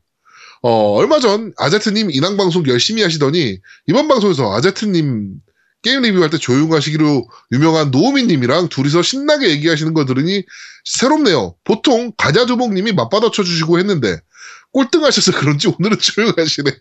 어, 0.62 0.94
얼마 0.96 1.20
전 1.20 1.54
아제트님 1.58 2.12
인왕방송 2.12 2.68
열심히 2.68 3.02
하시더니 3.04 3.60
이번 3.88 4.08
방송에서 4.08 4.54
아제트님 4.56 5.34
게임 5.84 6.02
리뷰할 6.02 6.30
때 6.30 6.38
조용하시기로 6.38 7.28
유명한 7.52 7.92
노우미님이랑 7.92 8.70
둘이서 8.70 9.02
신나게 9.02 9.50
얘기하시는 9.50 9.94
거 9.94 10.06
들으니 10.06 10.44
새롭네요. 10.86 11.56
보통 11.64 12.12
가자두목님이 12.18 12.94
맞받아 12.94 13.32
쳐주시고 13.32 13.80
했는데 13.80 14.20
꼴등하셔서 14.72 15.34
그런지 15.34 15.68
오늘은 15.68 15.98
조용하시네요. 16.00 16.78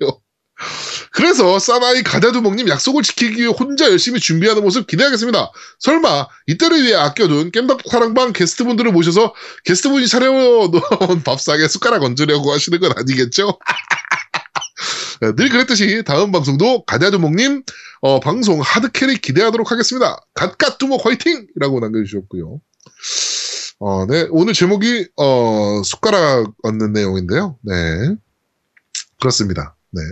그래서 1.12 1.58
사나이 1.58 2.02
가자두목님 2.02 2.68
약속을 2.68 3.02
지키기 3.02 3.42
위해 3.42 3.46
혼자 3.46 3.90
열심히 3.90 4.20
준비하는 4.20 4.62
모습 4.62 4.86
기대하겠습니다. 4.86 5.52
설마 5.80 6.28
이때를 6.46 6.82
위해 6.82 6.94
아껴둔 6.94 7.50
겜덕 7.50 7.82
사랑방 7.90 8.32
게스트분들을 8.32 8.90
모셔서 8.92 9.34
게스트분이 9.64 10.08
차려놓은 10.08 10.70
밥상에 11.24 11.68
숟가락 11.68 12.02
얹으려고 12.04 12.52
하시는 12.52 12.80
건 12.80 12.92
아니겠죠? 12.96 13.58
네, 15.20 15.34
늘 15.34 15.48
그랬듯이 15.48 16.02
다음 16.04 16.32
방송도 16.32 16.84
가자두목님 16.84 17.62
어, 18.00 18.20
방송 18.20 18.60
하드캐리 18.60 19.18
기대하도록 19.18 19.70
하겠습니다. 19.70 20.20
갓갓두목 20.34 21.04
화이팅! 21.06 21.46
이라고 21.56 21.80
남겨주셨고요. 21.80 22.60
어, 23.78 24.06
네, 24.06 24.26
오늘 24.30 24.52
제목이 24.52 25.08
어, 25.16 25.82
숟가락 25.84 26.52
얹는 26.62 26.92
내용인데요. 26.92 27.58
네, 27.62 27.74
그렇습니다. 29.20 29.76
네. 29.92 30.02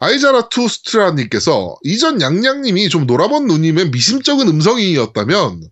아이자라투 0.00 0.68
스트라님께서 0.68 1.76
이전 1.84 2.20
양양님이 2.20 2.88
좀 2.88 3.06
놀아본 3.06 3.46
누님의 3.46 3.90
미심쩍은 3.90 4.48
음성이었다면 4.48 5.62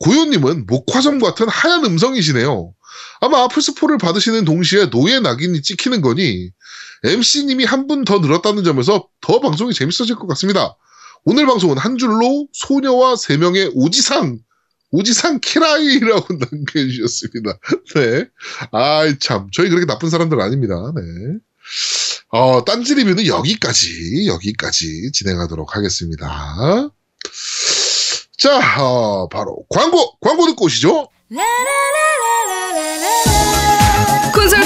고요님은 0.00 0.66
목화솜 0.66 1.18
같은 1.18 1.48
하얀 1.48 1.84
음성이시네요. 1.84 2.74
아마 3.20 3.48
플스4를 3.48 3.98
받으시는 3.98 4.44
동시에 4.44 4.90
노예 4.90 5.20
낙인이 5.20 5.62
찍히는 5.62 6.02
거니 6.02 6.50
MC님이 7.04 7.64
한 7.64 7.86
분 7.86 8.04
더 8.04 8.18
늘었다는 8.18 8.64
점에서 8.64 9.08
더 9.20 9.40
방송이 9.40 9.72
재밌어질 9.74 10.16
것 10.16 10.26
같습니다. 10.28 10.76
오늘 11.24 11.46
방송은 11.46 11.78
한 11.78 11.98
줄로 11.98 12.46
소녀와 12.52 13.16
세 13.16 13.36
명의 13.36 13.70
오지상 13.74 14.38
오지상 14.92 15.40
키라이라고 15.40 16.26
남겨주셨습니다. 16.38 17.58
네. 17.96 18.24
아이, 18.72 19.18
참. 19.18 19.48
저희 19.52 19.68
그렇게 19.68 19.84
나쁜 19.86 20.08
사람들 20.10 20.40
아닙니다. 20.40 20.74
네. 20.94 21.02
어, 22.28 22.64
딴지 22.64 22.94
리뷰는 22.94 23.26
여기까지, 23.26 24.26
여기까지 24.26 25.10
진행하도록 25.12 25.76
하겠습니다. 25.76 26.88
자, 28.38 28.80
어, 28.82 29.28
바로 29.28 29.64
광고, 29.68 30.16
광고 30.20 30.46
듣고 30.46 30.66
오시죠. 30.66 31.08
콘솔 31.28 32.05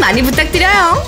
많이 0.00 0.22
부탁드려요. 0.22 1.02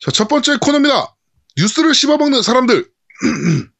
자, 0.00 0.10
첫 0.12 0.28
번째 0.28 0.56
코너입니다. 0.60 1.14
뉴스를 1.56 1.94
씹어먹는 1.94 2.42
사람들. 2.42 2.86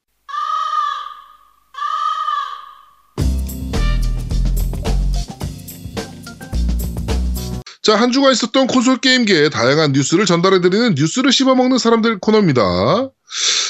자, 7.83 7.96
한 7.96 8.12
주간 8.12 8.33
있었던 8.33 8.66
콘솔 8.66 8.98
게임계의 8.98 9.50
다양한 9.50 9.92
뉴스를 9.92 10.26
전달해드리는 10.26 10.94
뉴스를 10.94 11.33
씹어먹는 11.33 11.79
사람들 11.79 12.18
코너입니다. 12.20 12.62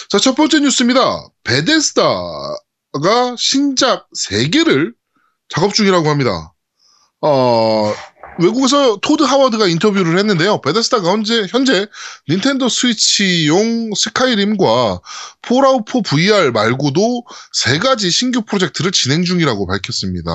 자, 0.08 0.18
첫 0.18 0.34
번째 0.34 0.60
뉴스입니다. 0.60 1.28
베데스다 1.44 2.02
가 2.92 3.36
신작 3.38 4.08
3개를 4.16 4.92
작업 5.48 5.74
중이라고 5.74 6.08
합니다. 6.08 6.52
어, 7.22 7.92
외국에서 8.40 8.96
토드 8.96 9.22
하워드가 9.22 9.66
인터뷰를 9.66 10.18
했는데요. 10.18 10.60
베데스다가 10.62 11.10
현재, 11.10 11.46
현재 11.48 11.86
닌텐도 12.28 12.68
스위치용 12.68 13.92
스카이림과 13.94 15.00
폴아웃 15.42 15.84
4 15.86 16.00
VR 16.02 16.50
말고도 16.52 17.24
세 17.52 17.78
가지 17.78 18.10
신규 18.10 18.42
프로젝트를 18.42 18.92
진행 18.92 19.24
중이라고 19.24 19.66
밝혔습니다. 19.66 20.30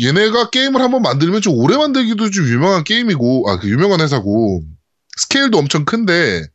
얘네가 0.00 0.50
게임을 0.50 0.80
한번 0.80 1.02
만들면 1.02 1.42
좀 1.42 1.54
오래 1.54 1.76
만들기도 1.76 2.30
좀 2.30 2.46
유명한 2.46 2.82
게임이고, 2.84 3.50
아, 3.50 3.58
그 3.58 3.68
유명한 3.68 4.00
회사고, 4.00 4.62
스케일도 5.16 5.58
엄청 5.58 5.84
큰데, 5.84 6.46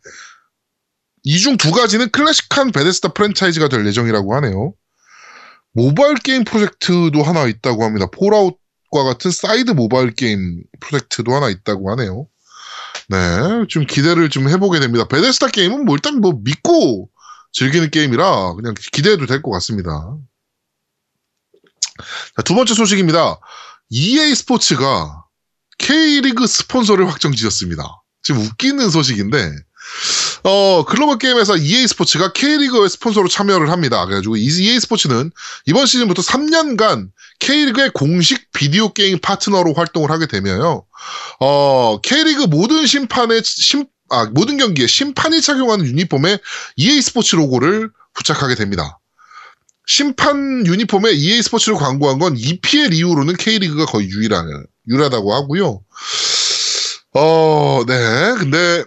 이 1.27 1.37
중 1.39 1.57
두 1.57 1.71
가지는 1.71 2.09
클래식한 2.09 2.71
베데스다 2.71 3.09
프랜차이즈가 3.09 3.67
될 3.67 3.85
예정이라고 3.85 4.33
하네요. 4.35 4.73
모바일 5.73 6.15
게임 6.15 6.43
프로젝트도 6.45 7.21
하나 7.21 7.45
있다고 7.45 7.83
합니다. 7.83 8.07
폴아웃과 8.11 9.03
같은 9.03 9.29
사이드 9.31 9.71
모바일 9.71 10.13
게임 10.15 10.63
프로젝트도 10.79 11.35
하나 11.35 11.49
있다고 11.49 11.91
하네요. 11.91 12.27
네, 13.09 13.17
좀 13.67 13.85
기대를 13.85 14.29
좀 14.29 14.47
해보게 14.49 14.79
됩니다. 14.79 15.05
베데스다 15.07 15.47
게임은 15.47 15.83
뭐 15.85 15.95
일단 15.95 16.21
뭐 16.21 16.39
믿고 16.43 17.09
즐기는 17.51 17.89
게임이라 17.89 18.53
그냥 18.53 18.73
기대해도 18.93 19.25
될 19.25 19.41
것 19.41 19.51
같습니다. 19.51 20.17
자, 22.35 22.41
두 22.43 22.55
번째 22.55 22.73
소식입니다. 22.73 23.39
EA 23.89 24.33
스포츠가 24.35 25.25
K리그 25.77 26.47
스폰서를 26.47 27.07
확정 27.09 27.33
지었습니다. 27.33 27.83
지금 28.23 28.41
웃기는 28.41 28.89
소식인데, 28.89 29.51
어, 30.43 30.85
글로벌 30.85 31.17
게임에서 31.17 31.57
EA 31.57 31.87
스포츠가 31.87 32.31
K리그의 32.31 32.89
스폰서로 32.89 33.27
참여를 33.27 33.69
합니다. 33.69 34.05
그래가지고 34.05 34.37
EA 34.37 34.79
스포츠는 34.79 35.31
이번 35.65 35.85
시즌부터 35.85 36.21
3년간 36.21 37.09
K리그의 37.39 37.91
공식 37.93 38.51
비디오 38.51 38.93
게임 38.93 39.19
파트너로 39.19 39.73
활동을 39.73 40.11
하게 40.11 40.27
되며요. 40.27 40.85
어, 41.39 41.99
K리그 42.01 42.43
모든 42.43 42.85
심판의 42.85 43.41
심, 43.43 43.85
아, 44.09 44.25
모든 44.31 44.57
경기에 44.57 44.87
심판이 44.87 45.41
착용하는 45.41 45.85
유니폼에 45.85 46.37
EA 46.77 47.01
스포츠 47.01 47.35
로고를 47.35 47.89
부착하게 48.13 48.55
됩니다. 48.55 48.99
심판 49.85 50.65
유니폼에 50.65 51.11
EA 51.13 51.41
스포츠를 51.43 51.77
광고한 51.77 52.19
건 52.19 52.35
EPL 52.37 52.93
이후로는 52.93 53.37
K리그가 53.37 53.85
거의 53.85 54.09
유일한, 54.09 54.65
유일하다고 54.89 55.33
하고요. 55.33 55.81
어, 57.13 57.83
네. 57.87 58.33
근데, 58.37 58.83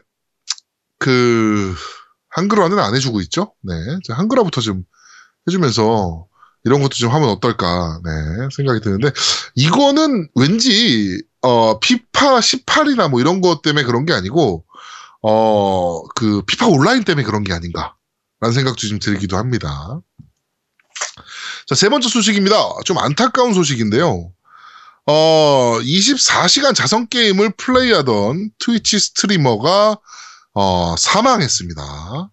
그, 1.00 1.74
한글화는 2.28 2.78
안 2.78 2.94
해주고 2.94 3.20
있죠? 3.22 3.54
네. 3.62 3.74
자, 4.06 4.14
한글화부터 4.14 4.60
좀 4.60 4.84
해주면서 5.48 6.26
이런 6.64 6.82
것도 6.82 6.90
좀 6.90 7.10
하면 7.10 7.30
어떨까, 7.30 8.00
네. 8.04 8.10
생각이 8.54 8.80
드는데, 8.80 9.10
이거는 9.54 10.28
왠지, 10.36 11.20
어, 11.40 11.80
피파 11.80 12.38
18이나 12.38 13.08
뭐 13.08 13.20
이런 13.20 13.40
것 13.40 13.62
때문에 13.62 13.84
그런 13.84 14.04
게 14.04 14.12
아니고, 14.12 14.64
어, 15.22 16.02
그, 16.14 16.42
피파 16.42 16.68
온라인 16.68 17.02
때문에 17.02 17.24
그런 17.24 17.44
게 17.44 17.52
아닌가. 17.54 17.96
라는 18.40 18.54
생각도 18.54 18.86
좀 18.86 18.98
들기도 18.98 19.36
합니다. 19.36 20.00
자, 21.66 21.74
세 21.74 21.88
번째 21.88 22.08
소식입니다. 22.08 22.56
좀 22.84 22.98
안타까운 22.98 23.54
소식인데요. 23.54 24.32
어, 25.06 25.78
24시간 25.80 26.74
자선 26.74 27.08
게임을 27.08 27.54
플레이하던 27.56 28.50
트위치 28.58 28.98
스트리머가 28.98 29.98
어, 30.54 30.96
사망했습니다. 30.96 32.30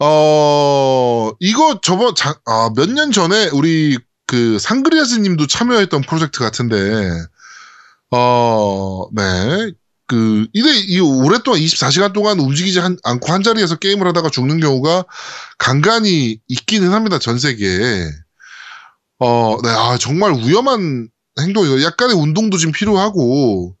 어, 0.00 1.30
이거 1.40 1.80
저번 1.82 2.14
아, 2.46 2.70
몇 2.74 2.88
년 2.90 3.12
전에 3.12 3.48
우리 3.52 3.98
그 4.26 4.58
상그리아스 4.58 5.16
님도 5.20 5.46
참여했던 5.46 6.02
프로젝트 6.02 6.40
같은데 6.40 6.76
어, 8.10 9.06
네. 9.14 9.72
그, 10.06 10.46
이래, 10.52 10.70
이 10.88 11.00
오랫동안 11.00 11.60
24시간 11.60 12.12
동안 12.12 12.38
움직이지 12.38 12.78
한- 12.80 12.98
않고 13.02 13.32
한 13.32 13.42
자리에서 13.42 13.76
게임을 13.76 14.06
하다가 14.08 14.28
죽는 14.28 14.60
경우가 14.60 15.04
간간히 15.58 16.38
있기는 16.48 16.92
합니다, 16.92 17.18
전 17.18 17.38
세계에. 17.38 18.10
어, 19.20 19.56
네, 19.62 19.70
아, 19.70 19.96
정말 19.98 20.34
위험한 20.34 21.08
행동이에요. 21.40 21.82
약간의 21.84 22.16
운동도 22.16 22.58
좀 22.58 22.72
필요하고, 22.72 23.74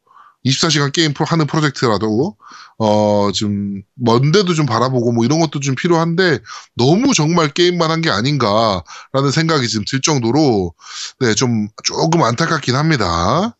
24시간 0.44 0.92
게임 0.92 1.12
하는 1.18 1.46
프로젝트라도, 1.46 2.36
어, 2.84 3.30
좀, 3.32 3.82
먼데도 3.94 4.54
좀 4.54 4.66
바라보고, 4.66 5.12
뭐 5.12 5.24
이런 5.24 5.38
것도 5.38 5.60
좀 5.60 5.76
필요한데, 5.76 6.40
너무 6.76 7.14
정말 7.14 7.48
게임만 7.48 7.90
한 7.92 8.00
게 8.02 8.10
아닌가라는 8.10 9.30
생각이 9.32 9.68
지금 9.68 9.84
들 9.88 10.00
정도로, 10.00 10.74
네, 11.20 11.34
좀, 11.34 11.68
조금 11.84 12.22
안타깝긴 12.24 12.74
합니다. 12.74 13.56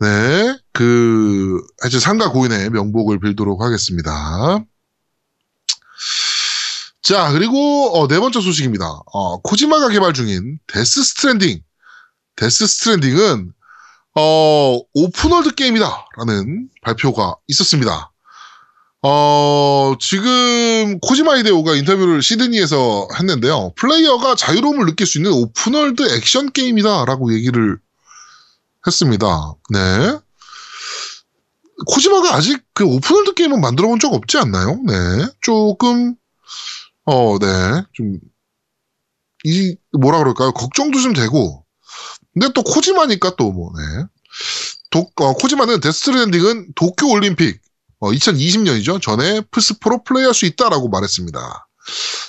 네, 0.00 0.56
그, 0.72 1.60
하여튼 1.82 2.00
삼가 2.00 2.30
고인의 2.30 2.70
명복을 2.70 3.20
빌도록 3.20 3.60
하겠습니다. 3.62 4.60
자, 7.02 7.30
그리고, 7.32 7.98
어, 7.98 8.08
네 8.08 8.18
번째 8.18 8.40
소식입니다. 8.40 8.84
어, 9.12 9.40
코지마가 9.42 9.88
개발 9.88 10.12
중인 10.14 10.58
데스 10.66 11.02
스트랜딩. 11.04 11.60
데스 12.36 12.66
스트랜딩은, 12.66 13.52
어, 14.14 14.78
open 14.94 15.21
world 15.21 15.54
게임이다. 15.54 16.06
라는 16.16 16.68
발표가 16.82 17.36
있었습니다. 17.48 18.10
어, 19.02 19.94
지금, 20.00 20.98
코지마 21.00 21.36
히데오가 21.36 21.74
인터뷰를 21.76 22.20
시드니에서 22.20 23.08
했는데요. 23.18 23.72
플레이어가 23.76 24.34
자유로움을 24.34 24.86
느낄 24.86 25.06
수 25.06 25.18
있는 25.18 25.32
open 25.32 25.69
world 25.69 26.16
액션 26.16 26.50
게임이다. 26.52 27.04
라고 27.04 27.32
얘기를 27.32 27.78
했습니다. 28.86 29.54
네. 29.70 30.18
코지마가 31.86 32.34
아직 32.34 32.60
그 32.74 32.84
open 32.84 33.06
world 33.06 33.34
게임은 33.34 33.60
만들어 33.60 33.86
본 33.88 34.00
적 34.00 34.12
없지 34.12 34.36
않나요? 34.38 34.80
네. 34.84 34.94
조금, 35.40 36.16
어, 37.04 37.38
네. 37.38 37.46
좀, 37.92 38.18
이, 39.44 39.76
뭐라 39.96 40.18
그럴까요? 40.18 40.50
걱정도 40.52 41.00
좀 41.00 41.12
되고. 41.12 41.64
근데 42.34 42.52
또 42.52 42.64
코지마니까 42.64 43.36
또 43.36 43.52
뭐, 43.52 43.70
네. 43.78 44.04
도, 44.90 45.08
어, 45.16 45.34
코지마는 45.34 45.80
데스 45.80 46.01
스트랜딩은 46.01 46.72
도쿄 46.74 47.08
올림픽, 47.08 47.60
어, 48.00 48.10
2020년이죠. 48.10 49.00
전에 49.02 49.40
플스4로 49.40 50.04
플레이할 50.04 50.34
수 50.34 50.46
있다라고 50.46 50.88
말했습니다. 50.88 51.68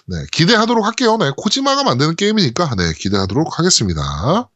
네. 0.08 0.25
기대하도록 0.32 0.86
할게요. 0.86 1.17
네. 1.17 1.32
코지마가 1.36 1.84
만드는 1.84 2.15
게임이니까, 2.15 2.75
네. 2.75 2.93
기대하도록 2.93 3.60
하겠습니다. 3.60 4.49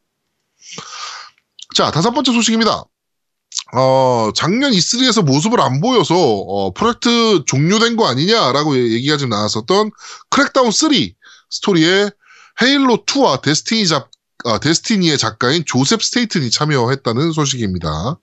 자, 1.76 1.92
다섯 1.92 2.12
번째 2.12 2.32
소식입니다. 2.32 2.84
어, 3.76 4.32
작년 4.36 4.72
E3에서 4.72 5.24
모습을 5.24 5.60
안 5.62 5.82
보여서, 5.82 6.16
어, 6.16 6.74
프로젝트 6.74 7.44
종료된 7.46 7.96
거 7.96 8.08
아니냐라고 8.08 8.78
얘기가 8.78 9.18
좀 9.18 9.30
나왔었던 9.30 9.92
크랙다운 10.30 10.72
3 10.72 10.92
스토리에 11.50 12.10
헤일로 12.62 13.06
2와 13.06 13.42
데스티니 13.42 13.88
작, 13.88 14.10
아, 14.46 14.60
데스티니의 14.60 15.18
작가인 15.18 15.64
조셉 15.66 16.04
스테이튼이 16.04 16.52
참여했다는 16.52 17.32
소식입니다. 17.32 18.20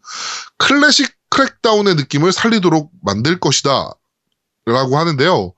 클래식 0.59 1.20
크랙다운의 1.31 1.95
느낌을 1.97 2.33
살리도록 2.33 2.93
만들 3.03 3.41
것이다. 3.41 3.93
라고 4.67 4.99
하는데요. 4.99 5.55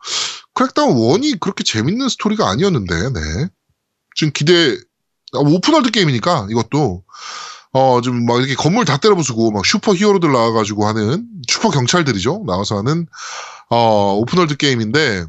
크랙다운 0.54 0.94
1이 0.94 1.40
그렇게 1.40 1.64
재밌는 1.64 2.08
스토리가 2.08 2.48
아니었는데, 2.48 2.94
네. 3.10 3.48
지금 4.14 4.32
기대, 4.32 4.76
아, 5.34 5.38
open 5.38 5.62
world 5.62 5.90
게임이니까, 5.90 6.48
이것도. 6.50 7.04
어, 7.72 8.00
좀 8.02 8.26
막 8.26 8.38
이렇게 8.38 8.54
건물 8.54 8.84
다 8.84 8.98
때려 8.98 9.14
부수고 9.14 9.50
막 9.50 9.64
슈퍼 9.64 9.94
히어로들 9.94 10.30
나와가지고 10.30 10.86
하는 10.86 11.26
슈퍼 11.48 11.70
경찰들이죠. 11.70 12.44
나와서 12.46 12.76
하는 12.76 13.06
어, 13.70 14.14
open 14.14 14.33
world 14.33 14.56
게임인데 14.58 15.24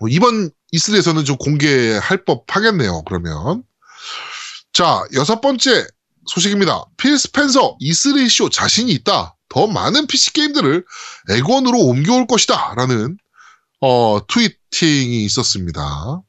뭐 0.00 0.08
이번 0.08 0.50
E3에서는 0.72 1.26
좀 1.26 1.36
공개할 1.36 2.24
법 2.24 2.44
하겠네요. 2.48 3.02
그러면 3.04 3.62
자 4.72 5.04
여섯 5.14 5.42
번째 5.42 5.86
소식입니다. 6.26 6.84
필 6.96 7.18
스펜서 7.18 7.76
E3 7.80 8.28
쇼 8.28 8.48
자신이 8.48 8.92
있다. 8.92 9.36
더 9.48 9.66
많은 9.66 10.06
PC 10.06 10.32
게임들을 10.32 10.84
엑원으로 11.30 11.78
옮겨올 11.78 12.26
것이다 12.26 12.74
라는 12.76 13.18
어, 13.80 14.20
tweeting이 14.26 15.24
있었습니다. 15.24 16.22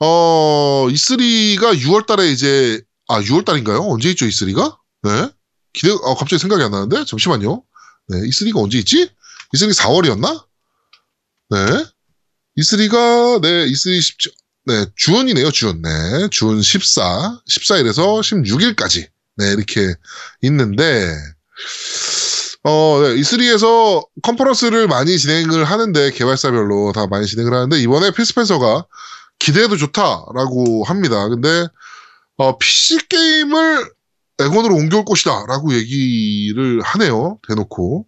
어, 0.00 0.86
E3가 0.90 1.78
6월 1.78 2.06
달에 2.06 2.30
이제 2.30 2.82
아, 3.08 3.20
6월 3.20 3.44
달인가요? 3.44 3.80
언제 3.82 4.10
있죠, 4.10 4.26
E3가? 4.26 4.76
네. 5.02 5.28
기대, 5.72 5.90
아, 5.92 6.14
갑자기 6.14 6.38
생각이 6.38 6.62
안 6.62 6.70
나는데? 6.70 7.04
잠시만요. 7.04 7.62
네, 8.08 8.20
E3가 8.20 8.62
언제 8.62 8.78
있지? 8.78 9.08
E3 9.54 9.72
4월이었나? 9.74 10.44
네. 11.50 11.58
E3가, 12.58 13.40
네, 13.42 13.66
E3 13.66 14.00
17, 14.00 14.32
네, 14.64 14.86
주원이네요, 14.96 15.50
주원. 15.50 15.82
네, 15.82 16.28
주원 16.30 16.62
14, 16.62 17.40
14일에서 17.48 18.20
16일까지. 18.20 19.08
네, 19.36 19.52
이렇게 19.52 19.94
있는데, 20.42 21.16
어, 22.64 23.00
네, 23.02 23.16
E3에서 23.16 24.06
컨퍼런스를 24.22 24.86
많이 24.86 25.18
진행을 25.18 25.64
하는데, 25.64 26.10
개발사별로 26.12 26.92
다 26.92 27.06
많이 27.08 27.26
진행을 27.26 27.52
하는데, 27.52 27.76
이번에 27.80 28.12
필스펜서가 28.12 28.86
기대해도 29.40 29.76
좋다라고 29.76 30.84
합니다. 30.84 31.28
근데, 31.28 31.66
어, 32.36 32.56
PC 32.56 33.08
게임을 33.08 33.90
액원으로 34.40 34.74
옮겨올 34.76 35.04
것이다. 35.04 35.46
라고 35.48 35.74
얘기를 35.74 36.80
하네요. 36.82 37.38
대놓고. 37.48 38.06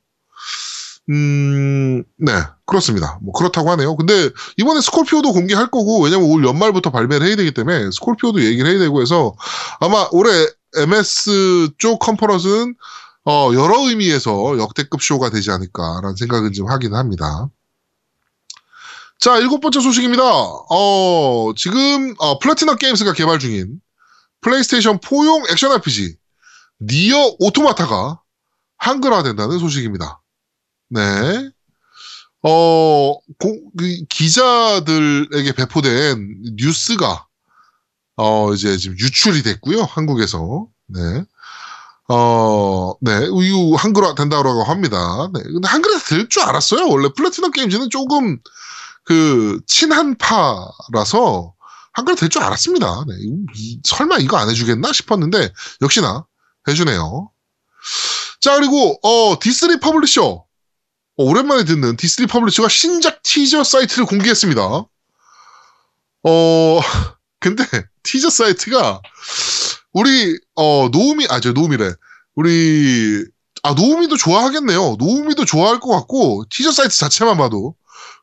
음, 1.11 2.05
네. 2.17 2.33
그렇습니다. 2.67 3.19
뭐, 3.23 3.33
그렇다고 3.33 3.71
하네요. 3.73 3.97
근데, 3.97 4.31
이번에 4.57 4.81
스콜피오도 4.81 5.33
공개할 5.33 5.71
거고, 5.71 6.03
왜냐면 6.03 6.31
올 6.31 6.45
연말부터 6.45 6.91
발매를 6.91 7.27
해야 7.27 7.37
되기 7.37 7.53
때문에, 7.53 7.91
스콜피오도 7.91 8.43
얘기를 8.43 8.71
해야 8.71 8.79
되고 8.79 9.03
해서, 9.03 9.35
아마 9.81 10.09
올해 10.13 10.31
MS 10.77 11.71
쪽 11.79 11.99
컨퍼런스는, 11.99 12.75
어, 13.27 13.51
여러 13.55 13.89
의미에서 13.89 14.59
역대급 14.59 15.03
쇼가 15.03 15.31
되지 15.31 15.51
않을까라는 15.51 16.17
생각은 16.17 16.53
좀 16.53 16.69
하긴 16.69 16.95
합니다. 16.95 17.49
자, 19.19 19.39
일곱 19.39 19.61
번째 19.61 19.81
소식입니다. 19.81 20.23
어, 20.25 21.53
지금, 21.57 22.15
어, 22.19 22.39
플래티넘 22.39 22.77
게임스가 22.77 23.13
개발 23.13 23.39
중인, 23.39 23.81
플레이스테이션 24.43 24.99
4용 24.99 25.51
액션 25.51 25.73
RPG 25.73 26.17
니어 26.83 27.37
오토마타가 27.39 28.21
한글화 28.77 29.23
된다는 29.23 29.59
소식입니다. 29.59 30.21
네. 30.91 31.51
어, 32.47 33.15
고, 33.39 33.61
그 33.77 34.05
기자들에게 34.09 35.53
배포된 35.53 36.55
뉴스가 36.57 37.27
어, 38.17 38.53
이제 38.53 38.77
지금 38.77 38.97
유출이 38.99 39.43
됐고요. 39.43 39.83
한국에서. 39.83 40.67
네. 40.87 41.25
어, 42.09 42.93
네. 43.01 43.27
이후 43.27 43.75
한글화 43.77 44.15
된다고 44.15 44.63
합니다. 44.63 45.31
네. 45.33 45.43
근데 45.43 45.67
한글화 45.67 45.99
될 46.01 46.29
줄 46.29 46.43
알았어요. 46.43 46.87
원래 46.89 47.09
플래티넘 47.17 47.51
게임즈는 47.51 47.89
조금 47.91 48.39
그 49.05 49.61
친한파라서 49.67 51.55
한글 51.93 52.17
될줄 52.17 52.43
알았습니다. 52.43 53.05
네, 53.09 53.15
이, 53.55 53.81
설마 53.85 54.19
이거 54.19 54.37
안 54.37 54.51
해주겠나 54.51 54.93
싶었는데 54.93 55.53
역시나 55.81 56.27
해주네요. 56.69 57.31
자 58.41 58.57
그리고 58.57 58.99
어 59.03 59.39
D3 59.41 59.79
Publisher 59.81 60.23
어, 60.25 60.45
오랜만에 61.17 61.65
듣는 61.65 61.97
디스리 61.97 62.27
퍼블리셔가 62.27 62.69
신작 62.69 63.23
티저 63.23 63.65
사이트를 63.65 64.07
공개했습니다. 64.07 64.63
어 64.63 64.89
근데 67.41 67.65
티저 68.03 68.31
사이트가 68.31 69.01
우리 69.93 70.39
어 70.55 70.89
노우미 70.91 71.27
아 71.31 71.41
저 71.41 71.53
노우미래 71.53 71.93
우리 72.35 73.25
아 73.63 73.73
노우미도 73.75 74.17
좋아하겠네요. 74.17 74.97
노우미도 74.99 75.45
좋아할 75.45 75.81
것 75.81 75.91
같고 75.91 76.45
티저 76.51 76.73
사이트 76.73 76.97
자체만 76.97 77.37
봐도 77.37 77.75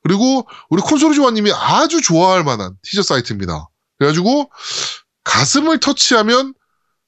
그리고 0.03 0.47
우리 0.69 0.81
콘솔조아님이 0.81 1.51
아주 1.53 2.01
좋아할 2.01 2.43
만한 2.43 2.75
티저 2.83 3.03
사이트입니다. 3.03 3.69
그래가지고 3.97 4.51
가슴을 5.23 5.79
터치하면 5.79 6.53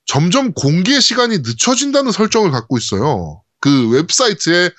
점점 0.06 0.54
공개 0.54 1.00
시간이 1.00 1.40
늦춰진다는 1.40 2.12
설정을 2.12 2.52
갖고 2.52 2.78
있어요. 2.78 3.42
그 3.60 3.90
웹사이트에 3.90 4.70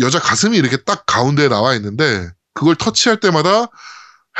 여자 0.00 0.18
가슴이 0.20 0.56
이렇게 0.56 0.76
딱 0.76 1.04
가운데에 1.06 1.48
나와 1.48 1.74
있는데 1.74 2.28
그걸 2.54 2.76
터치할 2.76 3.20
때마다 3.20 3.66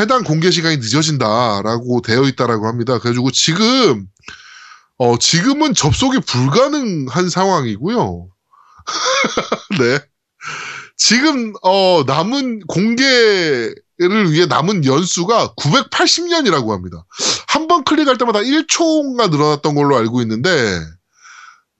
해당 0.00 0.22
공개 0.24 0.50
시간이 0.50 0.78
늦어진다라고 0.78 2.02
되어 2.02 2.22
있다라고 2.24 2.66
합니다. 2.66 2.98
그래가지고 2.98 3.30
지금 3.32 4.06
어 4.98 5.18
지금은 5.18 5.74
접속이 5.74 6.20
불가능한 6.20 7.28
상황이고요. 7.28 8.28
네. 9.78 10.00
지금 10.96 11.52
어 11.62 12.04
남은 12.06 12.60
공개를 12.66 13.74
위해 14.32 14.46
남은 14.46 14.84
연수가 14.84 15.54
980년이라고 15.56 16.70
합니다. 16.70 17.04
한 17.48 17.66
번 17.68 17.84
클릭할 17.84 18.18
때마다 18.18 18.40
1초가 18.40 19.30
늘어났던 19.30 19.74
걸로 19.74 19.96
알고 19.96 20.20
있는데 20.22 20.80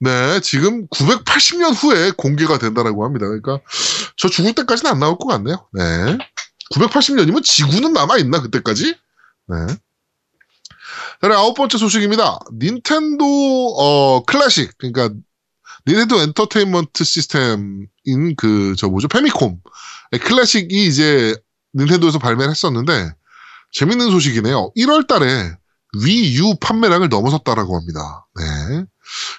네, 0.03 0.39
지금 0.41 0.87
980년 0.87 1.73
후에 1.73 2.11
공개가 2.11 2.57
된다라고 2.57 3.05
합니다. 3.05 3.25
그러니까 3.25 3.59
저 4.17 4.27
죽을 4.27 4.53
때까지는 4.53 4.91
안 4.91 4.99
나올 4.99 5.17
것 5.17 5.27
같네요. 5.27 5.65
네. 5.71 6.17
980년이면 6.73 7.43
지구는 7.43 7.93
남아 7.93 8.17
있나 8.17 8.41
그때까지? 8.41 8.95
네. 9.47 9.75
다음 11.21 11.31
아홉 11.33 11.53
번째 11.53 11.77
소식입니다. 11.77 12.39
닌텐도 12.59 13.75
어 13.77 14.23
클래식 14.25 14.77
그러니까 14.77 15.09
닌텐도 15.87 16.19
엔터테인먼트 16.19 17.03
시스템인 17.03 18.35
그 18.35 18.75
저 18.77 18.89
뭐죠 18.89 19.07
패미콤 19.07 19.61
클래식이 20.21 20.85
이제 20.85 21.35
닌텐도에서 21.75 22.19
발매를 22.19 22.51
했었는데 22.51 23.13
재밌는 23.71 24.11
소식이네요. 24.11 24.71
1월 24.75 25.07
달에 25.07 25.55
Wii 26.03 26.42
U 26.42 26.55
판매량을 26.59 27.07
넘어섰다라고 27.09 27.77
합니다. 27.77 28.27
네. 28.35 28.85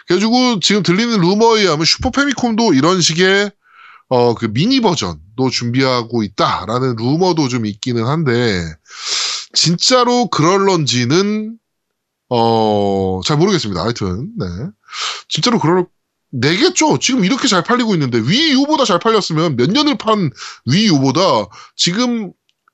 그래가지고 0.06 0.60
지금 0.60 0.82
들리는 0.82 1.20
루머에 1.20 1.62
의하면 1.62 1.84
슈퍼 1.84 2.10
패미콤도 2.10 2.74
이런 2.74 3.00
식의 3.00 3.50
어 4.10 4.34
그 4.34 4.46
미니 4.52 4.80
버전도 4.80 5.50
준비하고 5.50 6.22
있다라는 6.22 6.96
루머도 6.96 7.48
좀 7.48 7.66
있기는 7.66 8.06
한데 8.06 8.64
진짜로 9.54 10.28
그럴런지는 10.28 11.56
어 12.28 13.20
잘 13.24 13.36
모르겠습니다. 13.38 13.82
하여튼 13.82 14.30
네. 14.38 14.46
진짜로 15.28 15.58
그럴 15.58 15.86
내겠죠. 16.30 16.98
지금 16.98 17.24
이렇게 17.24 17.48
잘 17.48 17.62
팔리고 17.62 17.94
있는데 17.94 18.18
Wii 18.18 18.43
U보다 18.43 18.84
잘 18.84 18.98
팔렸으면 18.98 19.56
몇 19.56 19.70
년을 19.70 19.96
판 19.98 20.30
Wii 20.66 20.96
U보다 20.96 21.46
지금 21.76 22.32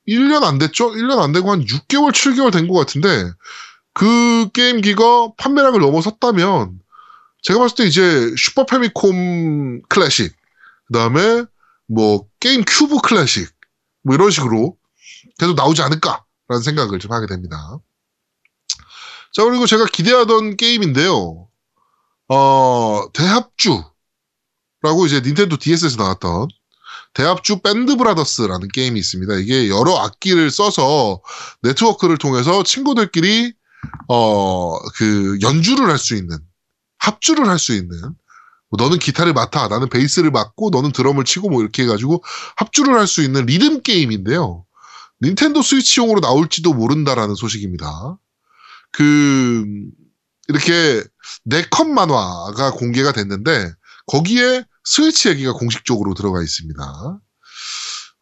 1년 0.08 0.42
안 0.44 0.58
됐죠? 0.58 0.90
1년 0.92 1.18
안 1.20 1.32
되고 1.32 1.50
한 1.52 1.64
6개월, 1.64 2.12
7개월 2.12 2.52
된 2.52 2.66
것 2.68 2.74
같은데 2.74 3.30
그 3.92 4.48
게임기가 4.52 5.32
판매량을 5.36 5.80
넘어섰다면 5.80 6.78
제가 7.42 7.58
봤을 7.58 7.76
때 7.76 7.84
이제 7.84 8.34
슈퍼 8.36 8.66
패미콤 8.66 9.82
클래식, 9.88 10.34
그 10.86 10.92
다음에 10.92 11.44
뭐 11.86 12.26
게임 12.38 12.62
큐브 12.66 12.98
클래식, 12.98 13.48
뭐 14.02 14.14
이런 14.14 14.30
식으로 14.30 14.76
계속 15.38 15.54
나오지 15.54 15.82
않을까라는 15.82 16.62
생각을 16.62 16.98
좀 16.98 17.12
하게 17.12 17.26
됩니다. 17.26 17.78
자, 19.32 19.44
그리고 19.44 19.66
제가 19.66 19.86
기대하던 19.86 20.56
게임인데요. 20.56 21.48
어, 22.28 23.02
대합주라고 23.12 25.06
이제 25.06 25.20
닌텐도 25.20 25.56
DS에서 25.56 25.96
나왔던 25.96 26.48
대합주 27.14 27.60
밴드 27.60 27.96
브라더스라는 27.96 28.68
게임이 28.68 28.98
있습니다. 29.00 29.34
이게 29.36 29.68
여러 29.68 29.96
악기를 29.98 30.50
써서 30.50 31.22
네트워크를 31.62 32.18
통해서 32.18 32.62
친구들끼리 32.62 33.52
어, 34.08 34.78
그 34.94 35.38
연주를 35.42 35.88
할 35.88 35.98
수 35.98 36.14
있는 36.14 36.38
합주를 37.00 37.48
할 37.48 37.58
수 37.58 37.72
있는 37.74 37.90
뭐 38.70 38.76
너는 38.78 38.98
기타를 38.98 39.32
맡아 39.32 39.68
나는 39.68 39.88
베이스를 39.88 40.30
맡고 40.30 40.70
너는 40.70 40.92
드럼을 40.92 41.24
치고 41.24 41.50
뭐 41.50 41.60
이렇게 41.62 41.82
해가지고 41.82 42.22
합주를 42.56 42.94
할 42.94 43.06
수 43.06 43.22
있는 43.22 43.46
리듬 43.46 43.82
게임인데요. 43.82 44.64
닌텐도 45.22 45.62
스위치용으로 45.62 46.20
나올지도 46.20 46.72
모른다라는 46.72 47.34
소식입니다. 47.34 48.18
그 48.92 49.64
이렇게 50.48 51.02
네컷 51.44 51.88
만화가 51.88 52.72
공개가 52.72 53.12
됐는데 53.12 53.72
거기에 54.06 54.64
스위치 54.84 55.28
얘기가 55.28 55.52
공식적으로 55.52 56.14
들어가 56.14 56.42
있습니다. 56.42 57.20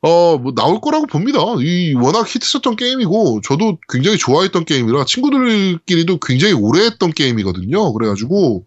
어, 0.01 0.39
뭐 0.39 0.53
나올 0.55 0.81
거라고 0.81 1.07
봅니다. 1.07 1.41
이 1.61 1.93
워낙 1.95 2.27
히트쳤던 2.29 2.77
게임이고 2.77 3.41
저도 3.43 3.79
굉장히 3.89 4.17
좋아했던 4.17 4.65
게임이라 4.65 5.05
친구들끼리도 5.05 6.21
굉장히 6.21 6.53
오래 6.55 6.85
했던 6.85 7.13
게임이거든요. 7.13 7.93
그래가지고 7.93 8.65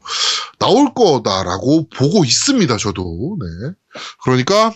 나올 0.60 0.94
거다라고 0.94 1.88
보고 1.90 2.26
있습니다. 2.26 2.76
저도. 2.78 3.38
네. 3.40 3.72
그러니까 4.24 4.74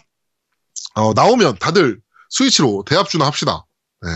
어, 0.95 1.13
나오면 1.13 1.57
다들 1.59 1.99
스위치로 2.29 2.85
대합주나 2.87 3.25
합시다. 3.25 3.65
네. 4.01 4.09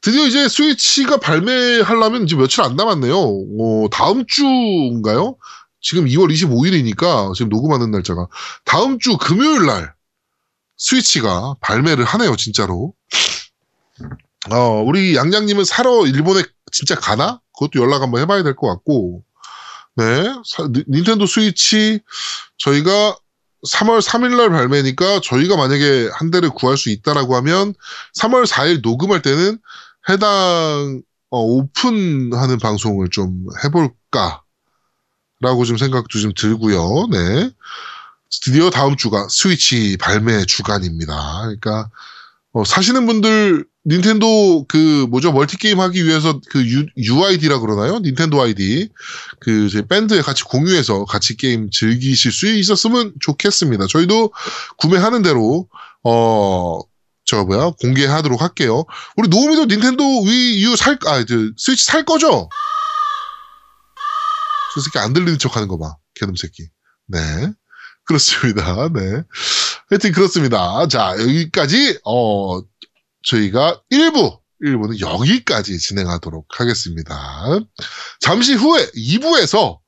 드디어 0.00 0.26
이제 0.26 0.48
스위치가 0.48 1.18
발매하려면 1.18 2.24
이제 2.24 2.36
며칠 2.36 2.62
안 2.62 2.74
남았네요. 2.74 3.16
어, 3.16 3.88
다음 3.90 4.24
주인가요? 4.26 5.36
지금 5.82 6.06
2월 6.06 6.32
25일이니까 6.32 7.34
지금 7.34 7.50
녹음하는 7.50 7.90
날짜가 7.90 8.28
다음 8.64 8.98
주 8.98 9.16
금요일 9.18 9.66
날 9.66 9.94
스위치가 10.80 11.54
발매를 11.60 12.04
하네요, 12.04 12.34
진짜로. 12.36 12.94
어, 14.50 14.82
우리 14.84 15.14
양양님은 15.14 15.64
사러 15.64 16.06
일본에 16.06 16.42
진짜 16.72 16.94
가나? 16.94 17.40
그것도 17.54 17.80
연락 17.82 18.00
한번 18.02 18.22
해봐야 18.22 18.42
될 18.42 18.56
것 18.56 18.66
같고, 18.68 19.22
네. 19.96 20.24
사- 20.46 20.66
니- 20.72 20.84
닌텐도 20.88 21.26
스위치 21.26 22.00
저희가 22.56 23.14
3월 23.68 24.00
3일 24.00 24.36
날 24.38 24.48
발매니까 24.48 25.20
저희가 25.22 25.56
만약에 25.56 26.08
한 26.14 26.30
대를 26.30 26.48
구할 26.48 26.78
수 26.78 26.88
있다라고 26.88 27.36
하면 27.36 27.74
3월 28.18 28.46
4일 28.46 28.80
녹음할 28.82 29.20
때는 29.20 29.58
해당 30.08 31.02
어, 31.28 31.38
오픈하는 31.40 32.58
방송을 32.58 33.10
좀 33.10 33.44
해볼까 33.62 34.42
라고 35.40 35.64
좀 35.66 35.76
생각도 35.76 36.18
좀 36.18 36.32
들고요. 36.34 37.08
네. 37.12 37.50
드디어 38.42 38.70
다음 38.70 38.96
주가 38.96 39.26
스위치 39.28 39.96
발매 39.98 40.46
주간입니다. 40.46 41.40
그러니까 41.42 41.90
어, 42.52 42.64
사시는 42.64 43.06
분들 43.06 43.66
닌텐도 43.86 44.66
그 44.68 45.06
뭐죠 45.10 45.32
멀티 45.32 45.56
게임 45.56 45.80
하기 45.80 46.04
위해서 46.04 46.40
그 46.50 46.64
U, 46.66 46.86
UID라 46.96 47.60
그러나요? 47.60 47.98
닌텐도 47.98 48.40
ID 48.40 48.90
그 49.40 49.66
이제 49.66 49.82
밴드에 49.86 50.20
같이 50.20 50.44
공유해서 50.44 51.04
같이 51.06 51.36
게임 51.36 51.70
즐기실 51.70 52.30
수 52.30 52.46
있었으면 52.46 53.14
좋겠습니다. 53.20 53.86
저희도 53.88 54.32
구매하는 54.76 55.22
대로 55.22 55.68
어. 56.04 56.80
저 57.26 57.44
뭐야 57.44 57.70
공개하도록 57.80 58.40
할게요. 58.40 58.84
우리 59.16 59.28
노우미도 59.28 59.66
닌텐도 59.66 60.22
위유 60.22 60.74
살, 60.74 60.98
아, 61.06 61.24
저, 61.24 61.36
스위치 61.56 61.84
살 61.84 62.04
거죠? 62.04 62.48
저 64.74 64.80
새끼 64.80 64.98
안 64.98 65.12
들리는 65.12 65.38
척 65.38 65.54
하는 65.54 65.68
거 65.68 65.78
봐. 65.78 65.94
개놈 66.14 66.34
새끼. 66.34 66.68
네. 67.06 67.18
그렇습니다. 68.10 68.88
네. 68.88 69.22
하여튼 69.88 70.10
그렇습니다. 70.12 70.88
자, 70.88 71.14
여기까지, 71.20 72.00
어, 72.04 72.60
저희가 73.22 73.82
1부, 73.92 74.40
1부는 74.64 75.00
여기까지 75.00 75.78
진행하도록 75.78 76.46
하겠습니다. 76.48 77.14
잠시 78.18 78.54
후에 78.54 78.90
2부에서, 78.90 79.78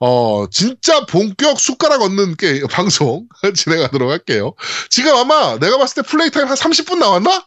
어, 0.00 0.46
진짜 0.50 1.06
본격 1.06 1.60
숟가락 1.60 2.02
얹는 2.02 2.34
게, 2.36 2.62
방송 2.68 3.28
진행하도록 3.54 4.10
할게요. 4.10 4.56
지금 4.90 5.14
아마 5.14 5.56
내가 5.60 5.78
봤을 5.78 6.02
때 6.02 6.08
플레이 6.08 6.30
타임 6.30 6.48
한 6.48 6.56
30분 6.56 6.98
나왔나? 6.98 7.46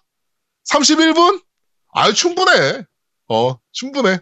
31분? 0.72 1.42
아유, 1.94 2.14
충분해. 2.14 2.84
어, 3.28 3.60
충분해. 3.74 4.20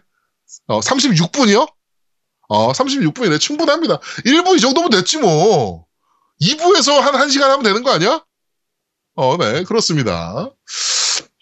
어, 0.66 0.80
36분이요? 0.80 1.72
어, 2.48 2.72
36분이네. 2.72 3.38
충분합니다. 3.40 4.00
1부 4.26 4.56
이 4.56 4.60
정도면 4.60 4.90
됐지 4.90 5.18
뭐. 5.18 5.83
2부에서 6.44 7.00
한 7.00 7.14
1시간 7.14 7.42
하면 7.42 7.62
되는 7.62 7.82
거 7.82 7.92
아니야? 7.92 8.22
어, 9.14 9.36
네, 9.36 9.64
그렇습니다. 9.64 10.50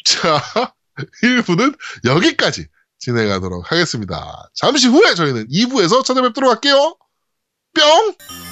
자, 0.05 0.43
1부는 1.23 1.77
여기까지 2.05 2.67
진행하도록 2.99 3.71
하겠습니다. 3.71 4.51
잠시 4.55 4.89
후에 4.89 5.15
저희는 5.15 5.49
2부에서 5.49 6.05
찾아뵙도록 6.05 6.51
할게요. 6.51 6.97
뿅! 7.75 8.52